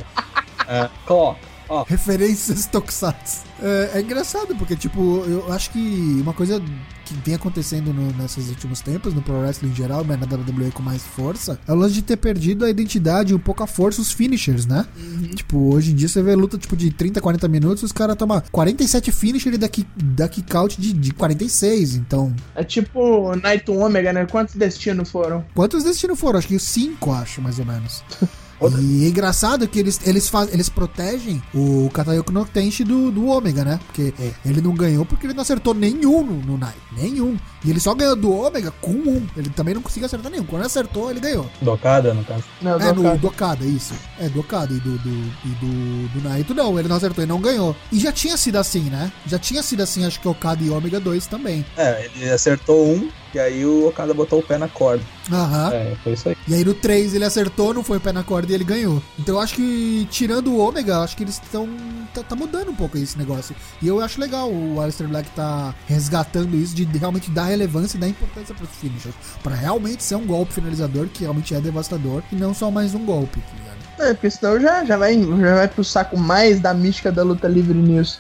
É, 0.68 0.90
clock 1.06 1.40
Oh. 1.72 1.84
Referências 1.84 2.66
Tokusatsu. 2.66 3.44
É, 3.62 3.92
é, 3.94 4.02
engraçado, 4.02 4.54
porque, 4.58 4.76
tipo, 4.76 5.24
eu 5.26 5.54
acho 5.54 5.72
que 5.72 6.20
uma 6.22 6.34
coisa 6.34 6.62
que 7.06 7.14
vem 7.24 7.34
acontecendo 7.34 7.94
no, 7.94 8.12
nesses 8.22 8.50
últimos 8.50 8.82
tempos, 8.82 9.14
no 9.14 9.22
Pro 9.22 9.40
Wrestling 9.40 9.70
em 9.70 9.76
geral, 9.76 10.04
mas 10.04 10.20
na 10.20 10.26
WWE 10.26 10.72
com 10.72 10.84
mais 10.84 11.02
força, 11.02 11.58
é 11.66 11.72
o 11.72 11.76
lance 11.76 11.94
de 11.94 12.02
ter 12.02 12.18
perdido 12.18 12.66
a 12.66 12.70
identidade 12.70 13.32
e 13.32 13.36
um 13.36 13.40
pouco 13.40 13.64
a 13.64 13.68
força 13.68 14.02
os 14.02 14.12
finishers, 14.12 14.66
né? 14.66 14.86
Uhum. 14.98 15.30
Tipo, 15.34 15.74
hoje 15.74 15.94
em 15.94 15.96
dia 15.96 16.10
você 16.10 16.22
vê 16.22 16.36
luta 16.36 16.58
tipo 16.58 16.76
de 16.76 16.92
30, 16.92 17.22
40 17.22 17.48
minutos, 17.48 17.84
os 17.84 17.94
caras 17.94 18.18
tomam 18.18 18.44
47 18.52 19.10
finishers 19.14 19.56
e 19.56 19.58
daqui, 19.58 19.88
daqui 19.96 20.42
count 20.42 20.80
de, 20.80 20.92
de 20.92 21.14
46, 21.14 21.96
então. 21.96 22.34
É 22.54 22.66
tipo 22.66 23.34
Night 23.38 23.72
Omega, 23.72 24.12
né? 24.12 24.26
Quantos 24.26 24.56
destinos 24.56 25.10
foram? 25.10 25.46
Quantos 25.56 25.86
destinos 25.86 26.20
foram? 26.20 26.38
Acho 26.38 26.50
que 26.50 26.60
5, 26.60 27.12
acho, 27.14 27.42
mais 27.42 27.60
ou 27.60 27.66
menos. 27.66 28.04
E 28.80 29.06
é 29.06 29.10
engraçado 29.10 29.68
que 29.68 29.80
eles, 29.80 30.00
eles, 30.06 30.30
faz, 30.30 30.54
eles 30.54 30.70
protegem 30.70 31.42
o 31.54 31.90
Katayoko 31.94 32.32
no 32.32 32.46
Tenshi 32.46 32.84
do, 32.84 33.12
do 33.12 33.28
Ômega, 33.28 33.66
né? 33.66 33.80
Porque 33.88 34.14
é. 34.20 34.32
ele 34.46 34.62
não 34.62 34.74
ganhou 34.74 35.06
porque 35.06 35.26
ele 35.26 35.34
não 35.34 35.42
acertou 35.42 35.74
nenhum 35.74 36.24
no, 36.24 36.34
no 36.34 36.58
Night. 36.58 36.78
Nenhum. 36.92 37.38
E 37.64 37.70
ele 37.70 37.80
só 37.80 37.94
ganhou 37.94 38.16
do 38.16 38.32
Ômega 38.32 38.72
com 38.82 38.92
um. 38.92 39.26
Ele 39.36 39.50
também 39.50 39.74
não 39.74 39.82
conseguiu 39.82 40.06
acertar 40.06 40.32
nenhum. 40.32 40.46
Quando 40.46 40.62
ele 40.62 40.68
acertou, 40.68 41.10
ele 41.10 41.20
ganhou. 41.20 41.50
Docada, 41.62 42.14
no 42.14 42.24
caso. 42.24 42.44
Não, 42.62 42.72
é, 42.72 42.94
Docada. 42.94 42.94
no 42.94 43.18
Docada, 43.18 43.66
isso. 43.66 43.94
É, 44.20 44.30
Docada. 44.30 44.74
E 44.74 44.80
do, 44.80 44.98
do, 44.98 45.10
e 45.10 45.50
do, 45.60 46.08
do 46.10 46.30
Naito, 46.30 46.54
não. 46.54 46.78
Ele 46.78 46.88
não 46.88 46.98
acertou 46.98 47.24
e 47.24 47.28
não 47.28 47.42
ganhou. 47.42 47.76
E 47.92 48.00
já 48.00 48.12
tinha 48.12 48.38
sido 48.38 48.58
assim, 48.58 48.84
né? 48.90 49.12
Já 49.26 49.40
tinha 49.40 49.64
sido 49.64 49.82
assim, 49.82 50.06
acho 50.06 50.20
que 50.20 50.28
Okada 50.28 50.64
e 50.64 50.70
Ômega 50.70 51.00
2 51.00 51.26
também. 51.28 51.66
É, 51.78 52.10
ele 52.16 52.30
acertou 52.30 52.88
um, 52.88 53.10
e 53.34 53.40
aí 53.40 53.66
o 53.66 53.88
Okada 53.88 54.14
botou 54.14 54.40
o 54.40 54.44
pé 54.44 54.58
na 54.58 54.68
corda. 54.68 55.04
Aham. 55.32 55.74
É, 55.74 55.96
foi 56.04 56.14
isso 56.14 56.30
aí. 56.30 56.38
E 56.48 56.54
aí 56.54 56.66
no 56.66 56.74
3 56.74 57.14
ele 57.14 57.26
acertou, 57.26 57.74
não 57.74 57.84
foi 57.84 57.98
o 57.98 58.02
pé 58.02 58.12
na 58.12 58.24
corda 58.24 58.52
e 58.52 58.56
ele 58.56 58.64
ganhou. 58.64 59.02
Então 59.18 59.36
eu 59.36 59.42
acho 59.42 59.56
que, 59.56 60.08
tirando 60.12 60.52
o 60.52 60.58
Ômega, 60.58 61.00
acho 61.00 61.16
que 61.16 61.24
eles 61.24 61.36
estão. 61.42 61.68
Tá, 62.14 62.24
tá, 62.24 62.36
mudando 62.36 62.70
um 62.70 62.76
pouco 62.76 62.98
esse 62.98 63.18
negócio. 63.18 63.56
E 63.82 63.88
eu 63.88 64.02
acho 64.02 64.20
legal 64.20 64.52
o 64.52 64.82
Alistair 64.82 65.10
Black 65.10 65.30
tá 65.32 65.74
resgatando 65.88 66.56
isso 66.56 66.76
de 66.76 66.84
realmente 66.98 67.32
dar 67.32 67.46
relevância 67.46 67.98
e 67.98 68.00
dar 68.00 68.08
importância 68.08 68.54
pros 68.54 68.70
finishers. 68.70 69.16
Pra 69.42 69.56
realmente 69.56 70.04
ser 70.04 70.16
um 70.16 70.26
golpe 70.26 70.54
finalizador 70.54 71.08
que 71.08 71.24
realmente 71.24 71.56
é 71.56 71.62
devastador 71.62 72.22
e 72.32 72.36
não 72.36 72.54
só 72.54 72.70
mais 72.70 72.94
um 72.94 73.06
golpe, 73.06 73.40
tá 73.40 73.54
ligado? 73.58 74.10
É, 74.10 74.14
porque 74.14 74.30
senão 74.30 74.60
já, 74.60 74.84
já, 74.84 74.98
vai, 74.98 75.18
já 75.22 75.56
vai 75.56 75.68
pro 75.68 75.84
saco 75.84 76.18
mais 76.18 76.60
da 76.60 76.74
mística 76.74 77.12
da 77.12 77.24
luta 77.24 77.48
livre 77.48 77.78
nisso. 77.78 78.20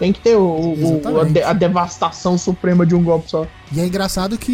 Tem 0.00 0.14
que 0.14 0.20
ter 0.20 0.34
o, 0.34 0.40
o 0.42 1.20
a, 1.20 1.24
de, 1.24 1.42
a, 1.42 1.52
devastação 1.52 2.38
suprema 2.38 2.86
de 2.86 2.94
um 2.94 3.04
golpe 3.04 3.30
só. 3.30 3.46
E 3.70 3.78
é 3.78 3.86
engraçado 3.86 4.38
que 4.38 4.50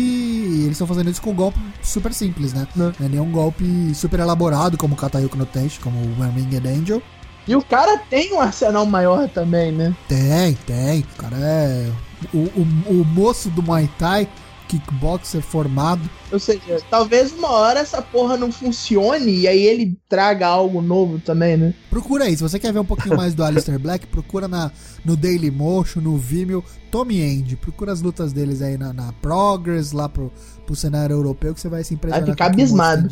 eles 0.65 0.73
estão 0.73 0.89
fazendo 0.89 1.09
isso 1.09 1.23
com 1.23 1.31
um 1.31 1.37
golpe 1.37 1.61
super 1.81 2.13
simples, 2.13 2.53
né? 2.53 2.67
Não, 2.75 2.93
é 3.01 3.09
nenhum 3.09 3.31
golpe 3.31 3.65
super 3.95 4.19
elaborado, 4.19 4.77
como 4.77 4.95
o 4.95 4.97
Katayuki 4.97 5.39
no 5.39 5.47
Tenchi, 5.47 5.79
como 5.79 5.99
o 5.99 6.21
Winged 6.21 6.67
Angel. 6.67 7.01
E 7.47 7.55
o 7.55 7.63
cara 7.63 7.97
tem 8.11 8.35
um 8.35 8.41
arsenal 8.41 8.85
maior 8.87 9.29
também, 9.29 9.71
né? 9.71 9.95
Tem, 10.09 10.55
tem. 10.67 11.01
O 11.01 11.23
cara 11.23 11.37
é 11.39 11.93
o, 12.35 12.39
o, 12.39 12.67
o 12.89 13.05
moço 13.05 13.49
do 13.49 13.63
Muay 13.63 13.89
Thai 13.97 14.29
kickboxer 14.69 15.43
formado. 15.43 16.09
Ou 16.33 16.39
seja, 16.39 16.81
talvez 16.91 17.33
uma 17.33 17.51
hora 17.51 17.81
essa 17.81 18.03
porra 18.03 18.37
não 18.37 18.51
funcione 18.51 19.31
e 19.41 19.49
aí 19.49 19.63
ele 19.63 19.99
traga 20.09 20.47
algo 20.47 20.81
novo 20.81 21.19
também, 21.19 21.57
né? 21.57 21.75
Procura 21.91 22.25
aí, 22.25 22.37
se 22.37 22.43
você 22.43 22.59
quer 22.59 22.73
ver 22.73 22.81
um 22.81 22.85
pouquinho 22.85 23.17
mais 23.17 23.35
do 23.35 23.45
Alistair 23.45 23.79
Black, 23.79 24.07
procura 24.07 24.47
na, 24.49 24.71
no 25.05 25.17
Daily 25.17 25.51
Motion, 25.51 26.01
no 26.01 26.17
Vimeo, 26.17 26.65
Tommy 26.91 27.21
End. 27.21 27.57
Procura 27.57 27.93
as 27.93 28.01
lutas 28.01 28.33
deles 28.33 28.63
aí 28.63 28.77
na, 28.77 28.93
na 28.93 29.13
Progress, 29.15 29.93
lá 29.93 30.09
pro, 30.09 30.33
pro 30.65 30.75
cenário 30.75 31.15
europeu, 31.15 31.55
que 31.55 31.61
você 31.61 31.69
vai 31.69 31.85
se 31.85 31.95
impressionar. 31.95 32.27
Vai 32.27 32.35
ficar 32.35 32.47
abismado. 32.47 33.09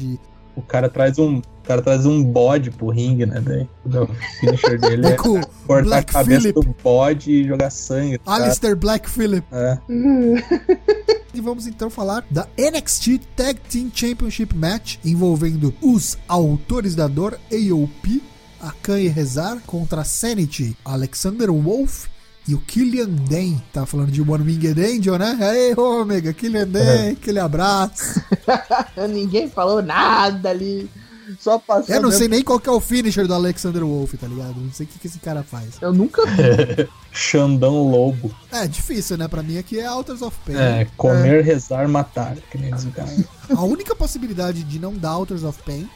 O 0.57 0.63
cara 0.63 0.89
traz 0.89 1.19
um, 1.19 1.39
o 1.39 1.67
cara 1.67 1.83
traz 1.83 2.07
um 2.07 2.23
bode 2.23 2.71
pro 2.71 2.91
ringue, 2.91 3.27
né? 3.27 3.41
Daí, 3.41 3.69
o 3.85 4.07
finisher 4.41 4.79
dele 4.81 5.07
é, 5.09 5.17
cortar 5.17 5.83
Black 5.83 6.11
a 6.11 6.13
cabeça 6.13 6.41
Phillip. 6.41 6.61
do 6.61 6.77
bode 6.83 7.33
e 7.33 7.45
jogar 7.45 7.71
sangue. 7.71 8.21
Alistair 8.27 8.77
Black 8.77 9.09
Phillip. 9.09 9.47
É. 9.51 9.79
e 11.35 11.41
vamos 11.41 11.67
então 11.67 11.91
falar 11.91 12.25
da 12.31 12.47
NXT 12.59 13.21
Tag 13.35 13.61
Team 13.69 13.91
Championship 13.93 14.55
Match 14.55 14.99
envolvendo 15.05 15.75
os 15.83 16.17
autores 16.29 16.95
da 16.95 17.09
dor, 17.09 17.39
AOP, 17.53 18.23
Akan 18.61 19.01
e 19.01 19.09
Rezar 19.09 19.61
contra 19.67 20.05
Sanity, 20.05 20.77
Alexander 20.85 21.51
Wolf 21.53 22.07
e 22.47 22.55
o 22.55 22.59
Killian 22.59 23.09
Dane, 23.09 23.63
tá 23.73 23.87
falando 23.87 24.11
de 24.11 24.21
One 24.21 24.45
Winged 24.45 24.79
Angel, 24.79 25.19
né? 25.19 25.39
Ei, 25.41 25.75
Ômega, 25.75 26.33
Killian 26.33 26.69
Dane, 26.69 27.13
aquele 27.13 27.39
abraço. 27.39 28.21
Ninguém 29.09 29.49
falou 29.49 29.81
nada 29.83 30.51
ali. 30.51 30.91
Só 31.41 31.59
passou. 31.59 31.95
Eu 31.95 32.03
não 32.03 32.11
sei 32.11 32.29
nem 32.29 32.43
qual 32.43 32.61
que 32.61 32.69
é 32.69 32.73
o 32.73 32.81
finisher 32.81 33.27
do 33.27 33.35
Alexander 33.35 33.83
Wolf, 33.83 34.15
tá 34.15 34.27
ligado? 34.27 34.61
Não 34.61 34.71
sei 34.73 34.85
o 34.85 34.89
que, 34.89 34.99
que 34.99 35.07
esse 35.07 35.19
cara 35.19 35.43
faz. 35.43 35.81
Eu 35.81 35.93
nunca 35.93 36.23
vi. 36.27 36.89
Xandão 37.11 37.89
Lobo. 37.89 38.35
É, 38.53 38.67
difícil, 38.67 39.17
né? 39.17 39.27
Pra 39.27 39.43
mim 39.43 39.57
aqui 39.57 39.79
é 39.79 39.87
Alters 39.87 40.21
of 40.21 40.37
Pain. 40.45 40.57
É, 40.57 40.87
comer, 40.97 41.41
é. 41.41 41.43
rezar, 41.43 41.89
matar. 41.89 42.37
Que 42.51 42.59
nem 42.59 42.75
esse 42.75 42.89
cara. 42.89 43.09
A 43.51 43.63
única 43.63 43.95
possibilidade 43.95 44.63
de 44.65 44.79
não 44.79 44.95
dar 44.95 45.11
Alters 45.11 45.45
of 45.45 45.63
Pain 45.63 45.89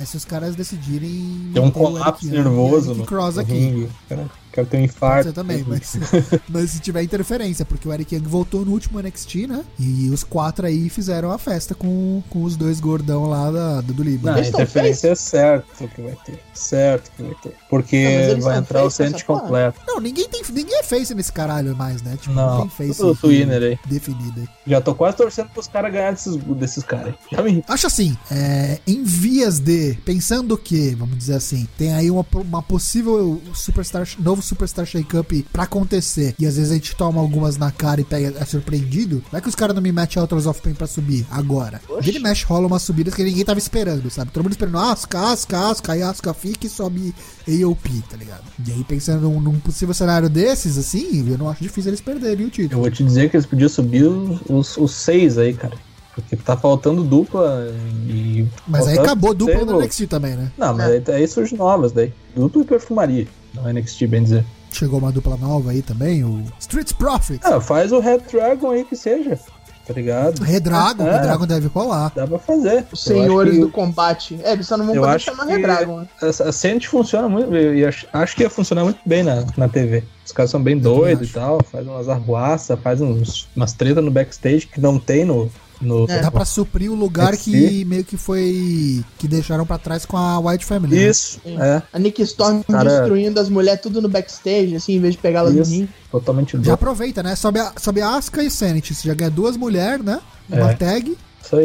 é 0.00 0.04
se 0.04 0.16
os 0.16 0.24
caras 0.24 0.54
decidirem. 0.56 1.50
Tem 1.52 1.62
um 1.62 1.70
colapso 1.70 2.26
nervoso 2.26 2.94
no, 2.94 3.06
cross 3.06 3.38
aqui. 3.38 3.88
Cara, 4.08 4.28
quero 4.54 4.66
ter 4.68 4.76
um 4.78 4.84
infarto. 4.84 5.28
Você 5.28 5.34
também, 5.34 5.64
mas, 5.66 5.96
mas 6.48 6.70
se 6.70 6.80
tiver 6.80 7.02
interferência, 7.02 7.64
porque 7.64 7.88
o 7.88 7.92
Eric 7.92 8.14
Young 8.14 8.26
voltou 8.26 8.64
no 8.64 8.70
último 8.70 9.00
NXT, 9.00 9.46
né? 9.48 9.64
E 9.78 10.08
os 10.10 10.22
quatro 10.22 10.66
aí 10.66 10.88
fizeram 10.88 11.32
a 11.32 11.38
festa 11.38 11.74
com, 11.74 12.22
com 12.30 12.44
os 12.44 12.56
dois 12.56 12.78
gordão 12.78 13.28
lá 13.28 13.50
da, 13.50 13.80
do 13.80 14.02
Líbano. 14.02 14.36
Não, 14.36 14.44
a 14.44 14.46
interferência 14.46 15.08
é 15.08 15.14
certo 15.14 15.88
que 15.88 16.00
vai 16.00 16.16
ter. 16.24 16.38
Certo 16.54 17.10
que 17.16 17.22
vai 17.22 17.34
ter. 17.42 17.54
Porque 17.68 18.34
não, 18.34 18.40
vai 18.42 18.58
entrar 18.58 18.84
o 18.84 18.90
Sente 18.90 19.24
completo. 19.24 19.80
Não, 19.86 20.00
ninguém, 20.00 20.28
tem, 20.28 20.42
ninguém 20.52 20.78
é 20.78 20.82
face 20.84 21.14
nesse 21.14 21.32
caralho 21.32 21.76
mais, 21.76 22.00
né? 22.02 22.16
Tipo, 22.20 22.34
não, 22.34 22.58
não 22.58 22.68
tem 22.68 22.88
face 22.88 23.02
o 23.02 23.14
Twinner 23.16 23.62
aí. 23.62 23.78
definido 23.86 24.40
aí. 24.40 24.48
Já 24.66 24.80
tô 24.80 24.94
quase 24.94 25.16
torcendo 25.16 25.48
pros 25.50 25.66
caras 25.66 25.92
ganharem 25.92 26.14
desses, 26.14 26.36
desses 26.36 26.84
caras. 26.84 27.14
Já 27.32 27.42
me 27.42 27.64
Acho 27.66 27.86
assim, 27.86 28.16
é, 28.30 28.78
em 28.86 29.02
vias 29.02 29.58
de, 29.58 29.94
pensando 30.04 30.56
que, 30.56 30.94
vamos 30.94 31.18
dizer 31.18 31.34
assim, 31.34 31.66
tem 31.76 31.92
aí 31.92 32.10
uma, 32.10 32.24
uma 32.34 32.62
possível 32.62 33.40
Superstar, 33.54 34.06
novo 34.18 34.42
Superstar 34.44 34.86
Shake-Up 34.86 35.46
pra 35.52 35.64
acontecer, 35.64 36.34
e 36.38 36.46
às 36.46 36.56
vezes 36.56 36.70
a 36.70 36.74
gente 36.74 36.94
toma 36.94 37.20
algumas 37.20 37.56
na 37.56 37.70
cara 37.70 38.00
e 38.00 38.04
pega, 38.04 38.34
é 38.38 38.44
surpreendido, 38.44 39.22
vai 39.30 39.40
que 39.40 39.48
os 39.48 39.54
caras 39.54 39.74
não 39.74 39.82
me 39.82 39.92
metem 39.92 40.20
Autos 40.20 40.46
of 40.46 40.60
Pain 40.60 40.74
pra 40.74 40.86
subir 40.86 41.26
agora. 41.30 41.80
Ele 42.04 42.18
mexe, 42.18 42.44
rola 42.44 42.66
umas 42.66 42.82
subidas 42.82 43.14
que 43.14 43.22
ninguém 43.22 43.44
tava 43.44 43.58
esperando, 43.58 44.08
sabe? 44.10 44.30
Todo 44.30 44.42
mundo 44.42 44.52
esperando 44.52 44.78
Asca, 44.78 45.32
Asca, 45.32 45.70
Asca, 45.70 45.92
aí 45.92 46.02
Asca 46.02 46.34
fica 46.34 46.66
e 46.66 46.70
sobe 46.70 47.14
AOP, 47.48 48.02
tá 48.08 48.16
ligado? 48.16 48.44
E 48.66 48.72
aí 48.72 48.84
pensando 48.84 49.22
num, 49.22 49.40
num, 49.40 49.58
possível 49.58 49.94
cenário 49.94 50.28
desses, 50.28 50.78
assim, 50.78 51.28
eu 51.30 51.38
não 51.38 51.48
acho 51.48 51.62
difícil 51.62 51.90
eles 51.90 52.00
perderem 52.00 52.46
o 52.46 52.50
título. 52.50 52.74
Eu 52.74 52.80
vou 52.80 52.90
te 52.90 53.02
dizer 53.02 53.30
que 53.30 53.36
eles 53.36 53.46
podiam 53.46 53.68
subir 53.68 54.04
os, 54.04 54.40
os, 54.48 54.76
os 54.76 54.90
seis 54.92 55.38
aí, 55.38 55.54
cara. 55.54 55.76
Porque 56.14 56.36
tá 56.36 56.56
faltando 56.56 57.02
dupla 57.02 57.66
e. 58.08 58.46
Mas 58.68 58.86
aí 58.86 58.98
acabou 58.98 59.34
dupla 59.34 59.64
no 59.64 59.80
NXT 59.80 60.06
também, 60.06 60.36
né? 60.36 60.52
Não, 60.56 60.72
mas 60.72 60.88
é. 60.88 61.02
aí, 61.08 61.16
aí 61.16 61.26
surge 61.26 61.56
novas 61.56 61.90
daí. 61.90 62.12
Dupla 62.36 62.62
e 62.62 62.64
perfumaria. 62.64 63.26
No 63.54 63.72
NXT, 63.72 64.06
bem 64.06 64.22
dizer. 64.22 64.44
Chegou 64.72 64.98
uma 64.98 65.12
dupla 65.12 65.36
nova 65.36 65.70
aí 65.70 65.82
também, 65.82 66.24
o 66.24 66.42
Street 66.58 66.92
Profits. 66.94 67.46
Ah, 67.46 67.60
faz 67.60 67.92
o 67.92 68.00
Red 68.00 68.18
Dragon 68.30 68.70
aí 68.70 68.84
que 68.84 68.96
seja. 68.96 69.38
Tá 69.86 69.92
ligado? 69.92 70.42
Redragon, 70.42 71.06
é, 71.06 71.12
Redragon 71.18 71.46
deve 71.46 71.66
rolar. 71.68 72.10
Dá 72.14 72.26
pra 72.26 72.38
fazer. 72.38 72.86
Os 72.90 73.04
senhores 73.04 73.52
que... 73.52 73.60
do 73.60 73.68
combate. 73.68 74.40
É, 74.42 74.52
eles 74.52 74.66
só 74.66 74.78
não 74.78 74.86
vão 74.86 74.94
poder 74.94 75.20
chamar 75.20 75.44
Redragon. 75.44 76.00
Né? 76.00 76.08
A, 76.22 76.26
a 76.26 76.52
Sente 76.52 76.88
funciona 76.88 77.28
muito. 77.28 77.54
E 77.54 77.84
acho, 77.84 78.06
acho 78.10 78.34
que 78.34 78.42
ia 78.42 78.50
funcionar 78.50 78.82
muito 78.82 79.00
bem 79.04 79.22
na, 79.22 79.44
na 79.58 79.68
TV. 79.68 80.02
Os 80.24 80.32
caras 80.32 80.50
são 80.50 80.62
bem 80.62 80.78
doidos 80.78 81.28
e 81.28 81.32
tal. 81.34 81.62
Faz 81.70 81.86
umas 81.86 82.08
arruaças, 82.08 82.78
faz 82.80 83.02
uns, 83.02 83.46
umas 83.54 83.74
tretas 83.74 84.02
no 84.02 84.10
backstage 84.10 84.66
que 84.66 84.80
não 84.80 84.98
tem 84.98 85.26
no, 85.26 85.50
no, 85.84 86.04
é. 86.10 86.20
Dá 86.20 86.30
pra 86.30 86.44
suprir 86.44 86.90
o 86.90 86.94
lugar 86.94 87.36
que 87.36 87.84
meio 87.84 88.04
que 88.04 88.16
foi. 88.16 89.04
que 89.18 89.28
deixaram 89.28 89.66
pra 89.66 89.78
trás 89.78 90.04
com 90.04 90.16
a 90.16 90.38
White 90.38 90.64
Family. 90.64 90.96
Né? 90.96 91.08
Isso, 91.08 91.40
né? 91.44 91.76
é. 91.76 91.82
A 91.92 91.98
Nick 91.98 92.22
Storm 92.22 92.62
Cara... 92.62 92.90
destruindo 92.90 93.38
as 93.38 93.48
mulheres 93.48 93.80
tudo 93.80 94.00
no 94.00 94.08
backstage, 94.08 94.74
assim, 94.74 94.94
em 94.94 95.00
vez 95.00 95.14
de 95.14 95.20
pegá-las 95.20 95.54
no 95.54 95.62
ringue. 95.62 95.88
Totalmente 96.10 96.58
Já 96.62 96.74
aproveita, 96.74 97.22
né? 97.22 97.36
Sobe 97.36 97.60
a, 97.60 97.72
sobe 97.76 98.00
a 98.00 98.16
Asuka 98.16 98.42
e 98.42 98.50
Sanity. 98.50 98.94
Você 98.94 99.08
já 99.08 99.14
ganha 99.14 99.30
duas 99.30 99.56
mulheres, 99.56 100.04
né? 100.04 100.20
Uma 100.48 100.70
é. 100.70 100.74
tag. 100.74 101.16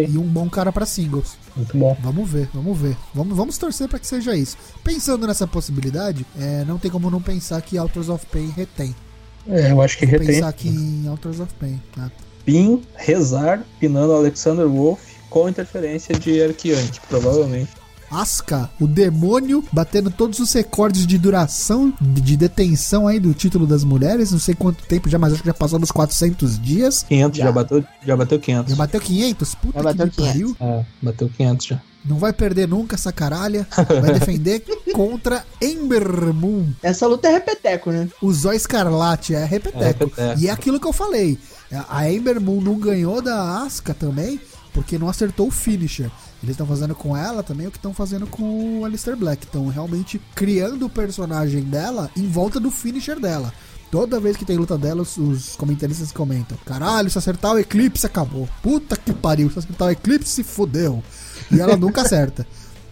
E 0.10 0.18
um 0.18 0.24
bom 0.24 0.50
cara 0.50 0.72
para 0.72 0.86
singles. 0.86 1.38
Muito 1.56 1.78
bom. 1.78 1.98
Vamos 2.02 2.30
ver, 2.30 2.50
vamos 2.54 2.78
ver. 2.78 2.98
Vamos, 3.14 3.36
vamos 3.36 3.58
torcer 3.58 3.88
para 3.88 3.98
que 3.98 4.06
seja 4.06 4.36
isso. 4.36 4.58
Pensando 4.84 5.26
nessa 5.26 5.48
possibilidade, 5.48 6.26
é, 6.38 6.66
não 6.66 6.78
tem 6.78 6.92
como 6.92 7.10
não 7.10 7.22
pensar 7.22 7.62
que 7.62 7.78
Authors 7.78 8.10
of 8.10 8.26
Pain 8.26 8.50
retém. 8.56 8.94
É, 9.48 9.72
eu 9.72 9.82
acho 9.82 9.98
que 9.98 10.06
retém. 10.06 10.28
Pensar 10.28 10.50
aqui 10.50 10.68
em 10.68 11.08
Authors 11.08 11.40
of 11.40 11.54
Pain, 11.56 11.82
né? 11.96 12.12
Pin, 12.46 12.82
rezar, 12.96 13.64
pinando 13.80 14.14
Alexander 14.14 14.68
Wolf 14.68 15.00
com 15.30 15.48
interferência 15.48 16.18
de 16.18 16.32
Young, 16.32 16.90
provavelmente. 17.08 17.70
Asuka, 18.12 18.70
o 18.82 18.88
demônio, 18.88 19.64
batendo 19.72 20.10
todos 20.10 20.40
os 20.40 20.52
recordes 20.52 21.06
de 21.06 21.18
duração, 21.20 21.94
de 22.02 22.36
detenção 22.36 23.08
aí 23.08 23.20
do 23.20 23.34
título 23.36 23.68
das 23.68 23.84
mulheres. 23.84 24.32
Não 24.32 24.40
sei 24.40 24.56
quanto 24.56 24.84
tempo 24.86 25.08
já, 25.08 25.20
mas 25.20 25.34
acho 25.34 25.44
que 25.44 25.48
já 25.50 25.54
passou 25.54 25.78
dos 25.78 25.92
400 25.92 26.60
dias. 26.60 27.04
500, 27.08 27.38
já, 27.38 27.46
já 27.46 27.52
bateu, 27.52 27.84
já 28.04 28.18
bateu 28.18 28.40
500. 28.40 28.72
Já 28.72 28.76
bateu 28.76 29.00
500? 29.00 29.56
Puta 29.56 29.78
já 29.78 29.84
bateu 29.84 30.08
que 30.08 30.16
500. 30.16 30.32
pariu. 30.34 30.58
É, 30.60 30.86
bateu 31.02 31.30
500 31.30 31.66
já. 31.68 31.82
Não 32.04 32.18
vai 32.18 32.34
perder 32.34 32.68
nunca 32.68 32.96
essa 32.96 33.12
caralha. 33.12 33.68
Vai 34.02 34.14
defender 34.14 34.64
contra 34.94 35.46
Ember 35.62 36.34
Moon. 36.34 36.66
Essa 36.82 37.06
luta 37.06 37.28
é 37.28 37.32
repeteco, 37.34 37.92
né? 37.92 38.08
O 38.22 38.32
Zói 38.34 38.56
Escarlate 38.56 39.36
é 39.36 39.46
repeteco. 39.46 39.84
é 39.84 39.88
repeteco. 39.88 40.40
E 40.40 40.48
é 40.48 40.52
aquilo 40.52 40.80
que 40.80 40.88
eu 40.88 40.94
falei. 40.94 41.38
A 41.88 42.10
Ember 42.12 42.42
Moon 42.42 42.62
não 42.62 42.80
ganhou 42.80 43.22
da 43.22 43.62
Asuka 43.62 43.94
também 43.94 44.40
porque 44.74 44.98
não 44.98 45.10
acertou 45.10 45.48
o 45.48 45.52
finisher. 45.52 46.10
Eles 46.42 46.54
estão 46.54 46.66
fazendo 46.66 46.96
com 46.96 47.16
ela 47.16 47.44
também 47.44 47.68
o 47.68 47.72
que 47.72 47.78
estão 47.78 47.94
fazendo 47.94 48.26
com 48.26 48.80
o 48.80 48.86
Alistair 48.86 49.18
Black. 49.18 49.46
Estão 49.46 49.68
realmente 49.68 50.22
criando 50.34 50.86
o 50.86 50.90
personagem 50.90 51.64
dela 51.64 52.10
em 52.16 52.28
volta 52.28 52.60
do 52.60 52.72
finisher 52.72 53.20
dela. 53.20 53.54
Toda 53.92 54.20
vez 54.20 54.38
que 54.38 54.46
tem 54.46 54.56
luta 54.56 54.78
dela, 54.78 55.02
os, 55.02 55.56
comentaristas 55.56 56.12
comentam: 56.12 56.58
Caralho, 56.66 57.10
se 57.10 57.18
acertar 57.18 57.54
o 57.54 57.60
Eclipse, 57.60 58.06
acabou. 58.06 58.48
Puta 58.62 58.96
que 58.96 59.12
pariu, 59.14 59.50
se 59.50 59.60
acertar 59.60 59.88
o 59.88 59.92
Eclipse, 59.92 60.30
se 60.30 60.44
fodeu. 60.44 61.04
E 61.52 61.60
ela 61.60 61.76
nunca 61.76 62.02
acerta. 62.04 62.46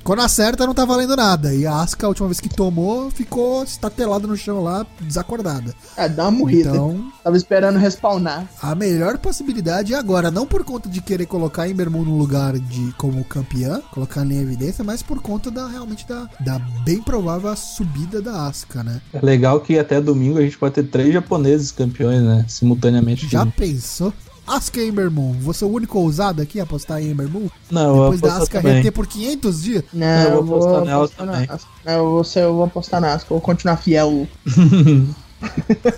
Quando 0.07 0.21
acerta, 0.21 0.65
não 0.65 0.73
tá 0.73 0.85
valendo 0.85 1.17
nada. 1.17 1.53
E 1.53 1.67
a 1.67 1.81
Asuka, 1.81 2.05
a 2.05 2.07
última 2.07 2.29
vez 2.29 2.39
que 2.39 2.47
tomou, 2.47 3.11
ficou 3.11 3.61
estatelada 3.61 4.25
no 4.25 4.37
chão 4.37 4.63
lá, 4.63 4.87
desacordada. 5.01 5.75
É, 5.97 6.07
dá 6.07 6.29
uma 6.29 6.31
morrida. 6.31 6.69
Então, 6.69 7.11
Tava 7.21 7.35
esperando 7.35 7.77
respawnar. 7.77 8.47
A 8.61 8.73
melhor 8.73 9.17
possibilidade 9.17 9.93
é 9.93 9.97
agora, 9.97 10.31
não 10.31 10.47
por 10.47 10.63
conta 10.63 10.87
de 10.87 11.01
querer 11.01 11.25
colocar 11.25 11.63
a 11.63 11.69
Ember 11.69 11.91
Moon 11.91 12.05
no 12.05 12.17
lugar 12.17 12.57
de 12.57 12.93
como 12.93 13.21
campeã, 13.25 13.81
colocar 13.91 14.21
ela 14.21 14.33
em 14.33 14.39
evidência, 14.39 14.81
mas 14.81 15.03
por 15.03 15.21
conta 15.21 15.51
da 15.51 15.67
realmente 15.67 16.07
da, 16.07 16.29
da 16.39 16.57
bem 16.85 17.01
provável 17.01 17.53
subida 17.57 18.21
da 18.21 18.47
Asuka, 18.47 18.85
né? 18.85 19.01
É 19.11 19.19
legal 19.19 19.59
que 19.59 19.77
até 19.77 19.99
domingo 19.99 20.37
a 20.37 20.41
gente 20.41 20.57
pode 20.57 20.75
ter 20.75 20.83
três 20.83 21.13
japoneses 21.13 21.69
campeões, 21.69 22.23
né? 22.23 22.45
Simultaneamente. 22.47 23.27
Já 23.27 23.45
pensou? 23.45 24.13
Asuka 24.47 24.81
Ember 24.81 25.11
Moon, 25.11 25.33
você 25.33 25.63
é 25.65 25.67
o 25.67 25.71
único 25.71 25.99
ousado 25.99 26.41
aqui 26.41 26.59
a 26.59 26.63
apostar 26.63 27.01
em 27.01 27.11
Ember 27.11 27.29
Moon? 27.29 27.49
Não, 27.69 28.01
Depois 28.01 28.21
da 28.21 28.37
Asuka 28.37 28.59
reter 28.61 28.91
por 28.91 29.05
500 29.05 29.61
dias? 29.61 29.83
Não, 29.93 30.07
eu 30.07 30.43
vou, 30.43 30.57
apostar 30.57 30.85
nela 30.85 31.07
também. 31.09 31.47
Na, 31.83 31.93
eu, 31.93 32.09
vou, 32.09 32.25
eu 32.35 32.53
vou 32.53 32.63
apostar 32.63 33.01
na 33.01 33.13
Asuka, 33.13 33.29
vou 33.29 33.41
continuar 33.41 33.77
fiel. 33.77 34.27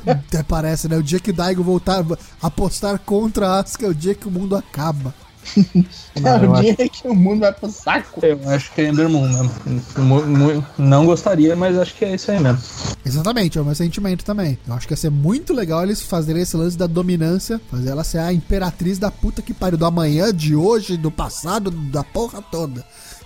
Até 0.05 0.43
parece, 0.43 0.89
né? 0.89 0.97
O 0.97 1.03
dia 1.03 1.19
que 1.19 1.31
Daigo 1.31 1.63
voltar 1.63 2.03
a 2.41 2.47
apostar 2.47 2.99
contra 2.99 3.49
a 3.49 3.59
Asuka 3.59 3.85
é 3.85 3.89
o 3.89 3.93
dia 3.93 4.15
que 4.15 4.27
o 4.27 4.31
mundo 4.31 4.55
acaba. 4.55 5.13
Não, 6.19 6.31
é 6.31 6.47
o 6.47 6.61
dia 6.61 6.75
acho... 6.79 6.89
que 6.89 7.07
o 7.07 7.15
mundo 7.15 7.41
vai 7.41 7.53
pro 7.53 7.69
saco. 7.69 8.19
Eu 8.23 8.39
acho 8.49 8.71
que 8.73 8.81
é 8.81 8.89
Ender 8.89 9.09
Moon 9.09 9.27
mesmo. 9.27 10.65
Não 10.77 11.05
gostaria, 11.05 11.55
mas 11.55 11.77
acho 11.77 11.95
que 11.95 12.05
é 12.05 12.15
isso 12.15 12.31
aí 12.31 12.39
mesmo. 12.39 12.61
Exatamente, 13.05 13.57
é 13.57 13.61
o 13.61 13.65
meu 13.65 13.75
sentimento 13.75 14.23
também. 14.25 14.57
Eu 14.67 14.73
acho 14.73 14.87
que 14.87 14.93
ia 14.93 14.97
ser 14.97 15.09
muito 15.09 15.53
legal 15.53 15.83
eles 15.83 16.01
fazerem 16.01 16.41
esse 16.41 16.57
lance 16.57 16.77
da 16.77 16.87
dominância, 16.87 17.59
fazer 17.69 17.89
ela 17.89 18.03
ser 18.03 18.19
a 18.19 18.33
imperatriz 18.33 18.97
da 18.97 19.09
puta 19.09 19.41
que 19.41 19.53
pariu 19.53 19.77
do 19.77 19.85
amanhã, 19.85 20.33
de 20.33 20.55
hoje, 20.55 20.97
do 20.97 21.11
passado, 21.11 21.71
da 21.71 22.03
porra 22.03 22.41
toda. 22.41 22.85